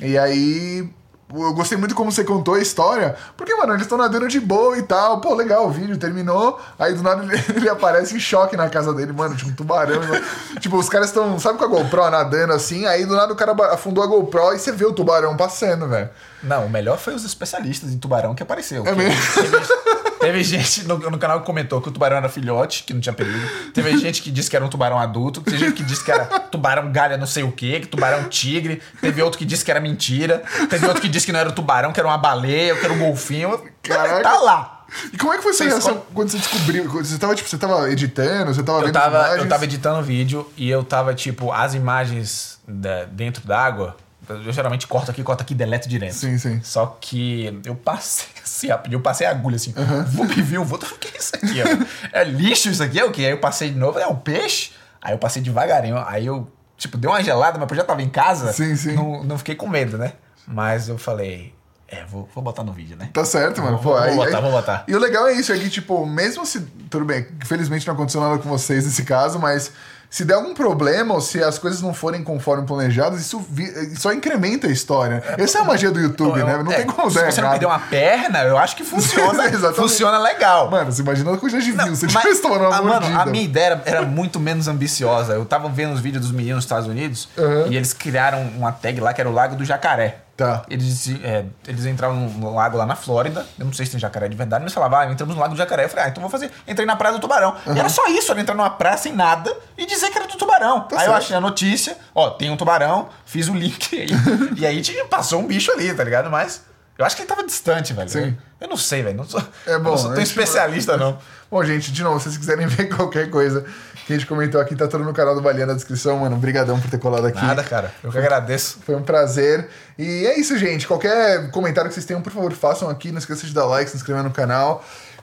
[0.00, 0.88] E aí.
[1.28, 4.78] Eu gostei muito como você contou a história, porque, mano, eles estão nadando de boa
[4.78, 5.20] e tal.
[5.20, 6.60] Pô, legal, o vídeo terminou.
[6.78, 10.00] Aí do nada ele, ele aparece em choque na casa dele, mano, tipo um tubarão.
[10.60, 12.86] tipo, os caras estão, sabe com a GoPro nadando assim?
[12.86, 16.08] Aí do nada o cara afundou a GoPro e você vê o tubarão passando, velho.
[16.42, 18.86] Não, o melhor foi os especialistas em tubarão que apareceu.
[18.86, 19.20] É mesmo?
[19.34, 23.00] Teve, teve gente no, no canal que comentou que o tubarão era filhote, que não
[23.00, 23.38] tinha perigo.
[23.72, 25.40] Teve gente que disse que era um tubarão adulto.
[25.40, 28.82] Teve gente que disse que era tubarão galha não sei o quê, que tubarão tigre.
[29.00, 30.42] Teve outro que disse que era mentira.
[30.68, 32.92] Teve outro que disse que não era um tubarão, que era uma baleia, que era
[32.94, 33.60] um golfinho.
[33.82, 34.22] Caraca.
[34.22, 34.84] Tá lá.
[35.12, 36.88] E como é que foi essa Você reação quando você descobriu?
[36.88, 39.42] Você tava, tipo, você tava editando, você tava Eu vendo tava, imagens?
[39.42, 43.96] eu tava editando o vídeo e eu tava, tipo, as imagens da- dentro d'água.
[44.28, 46.14] Eu geralmente corto aqui, corto aqui deleto direto.
[46.14, 46.60] Sim, sim.
[46.62, 49.72] Só que eu passei assim, rapidinho, eu passei a agulha assim.
[50.08, 50.78] Vou me ver, eu vou.
[50.78, 51.62] O que é isso aqui?
[51.62, 51.86] ó?
[52.12, 52.98] É lixo isso aqui?
[52.98, 53.26] É o quê?
[53.26, 54.72] Aí eu passei de novo, é um peixe.
[55.00, 55.98] Aí eu passei devagarinho.
[56.06, 58.52] Aí eu, tipo, deu uma gelada, mas eu já tava em casa.
[58.52, 58.94] Sim, sim.
[58.94, 60.14] Não, não fiquei com medo, né?
[60.46, 61.54] Mas eu falei,
[61.88, 63.08] é, vou, vou botar no vídeo, né?
[63.12, 63.78] Tá certo, mano.
[63.78, 64.84] Vou- Pô, vou aí- botar, aí- vou botar.
[64.88, 66.60] E o legal é isso, é que, tipo, mesmo se.
[66.90, 69.70] Tudo bem, felizmente não aconteceu nada com vocês nesse caso, mas
[70.08, 74.12] se der algum problema ou se as coisas não forem conforme planejadas, isso vi- só
[74.12, 75.22] incrementa a história.
[75.36, 76.62] Essa é a magia do YouTube, Eu- né?
[76.62, 77.58] Não é, tem como Se dar você não errado.
[77.60, 79.42] perder uma perna, eu acho que funciona.
[79.74, 80.70] Funciona legal.
[80.70, 81.98] Mano, você imagina a quantidade de views.
[81.98, 85.34] Você Mas- tomando uma ah, mano, a minha ideia era, era muito menos ambiciosa.
[85.34, 87.66] Eu tava vendo os vídeos dos meninos nos Estados Unidos Uhum.
[87.70, 90.18] e eles criaram uma tag lá que era o Lago do Jacaré.
[90.36, 90.64] Tá.
[90.68, 93.46] Eles, é, eles entravam no lago lá na Flórida.
[93.58, 95.58] Eu não sei se tem jacaré de verdade, mas falavam, ah, entramos no lago do
[95.58, 95.84] jacaré.
[95.84, 96.50] Eu falei, ah, então vou fazer.
[96.68, 97.56] Entrei na praia do tubarão.
[97.74, 100.36] E era só isso, era entrar numa praia sem nada e dizer que era do
[100.36, 100.80] tubarão.
[100.82, 101.22] Tá aí eu certo.
[101.22, 104.08] achei a notícia, ó, tem um tubarão, fiz o link aí.
[104.56, 106.30] e aí tinha, passou um bicho ali, tá ligado?
[106.30, 106.62] Mas
[106.98, 108.08] eu acho que ele tava distante, velho.
[108.08, 108.36] Sim.
[108.60, 109.16] Eu não sei, velho.
[109.16, 111.18] Não sou, É bom, não sou tão especialista, não.
[111.48, 113.64] Bom, gente, de novo, se vocês quiserem ver qualquer coisa
[114.06, 116.36] que a gente comentou aqui, tá tudo no canal do Baleia na descrição, mano.
[116.36, 117.42] Obrigadão por ter colado aqui.
[117.42, 117.92] Nada, cara.
[118.04, 118.78] Eu que agradeço.
[118.86, 119.68] Foi um prazer.
[119.98, 120.86] E é isso, gente.
[120.86, 123.10] Qualquer comentário que vocês tenham, por favor, façam aqui.
[123.10, 124.84] Não esqueça de dar like, se inscrever no canal.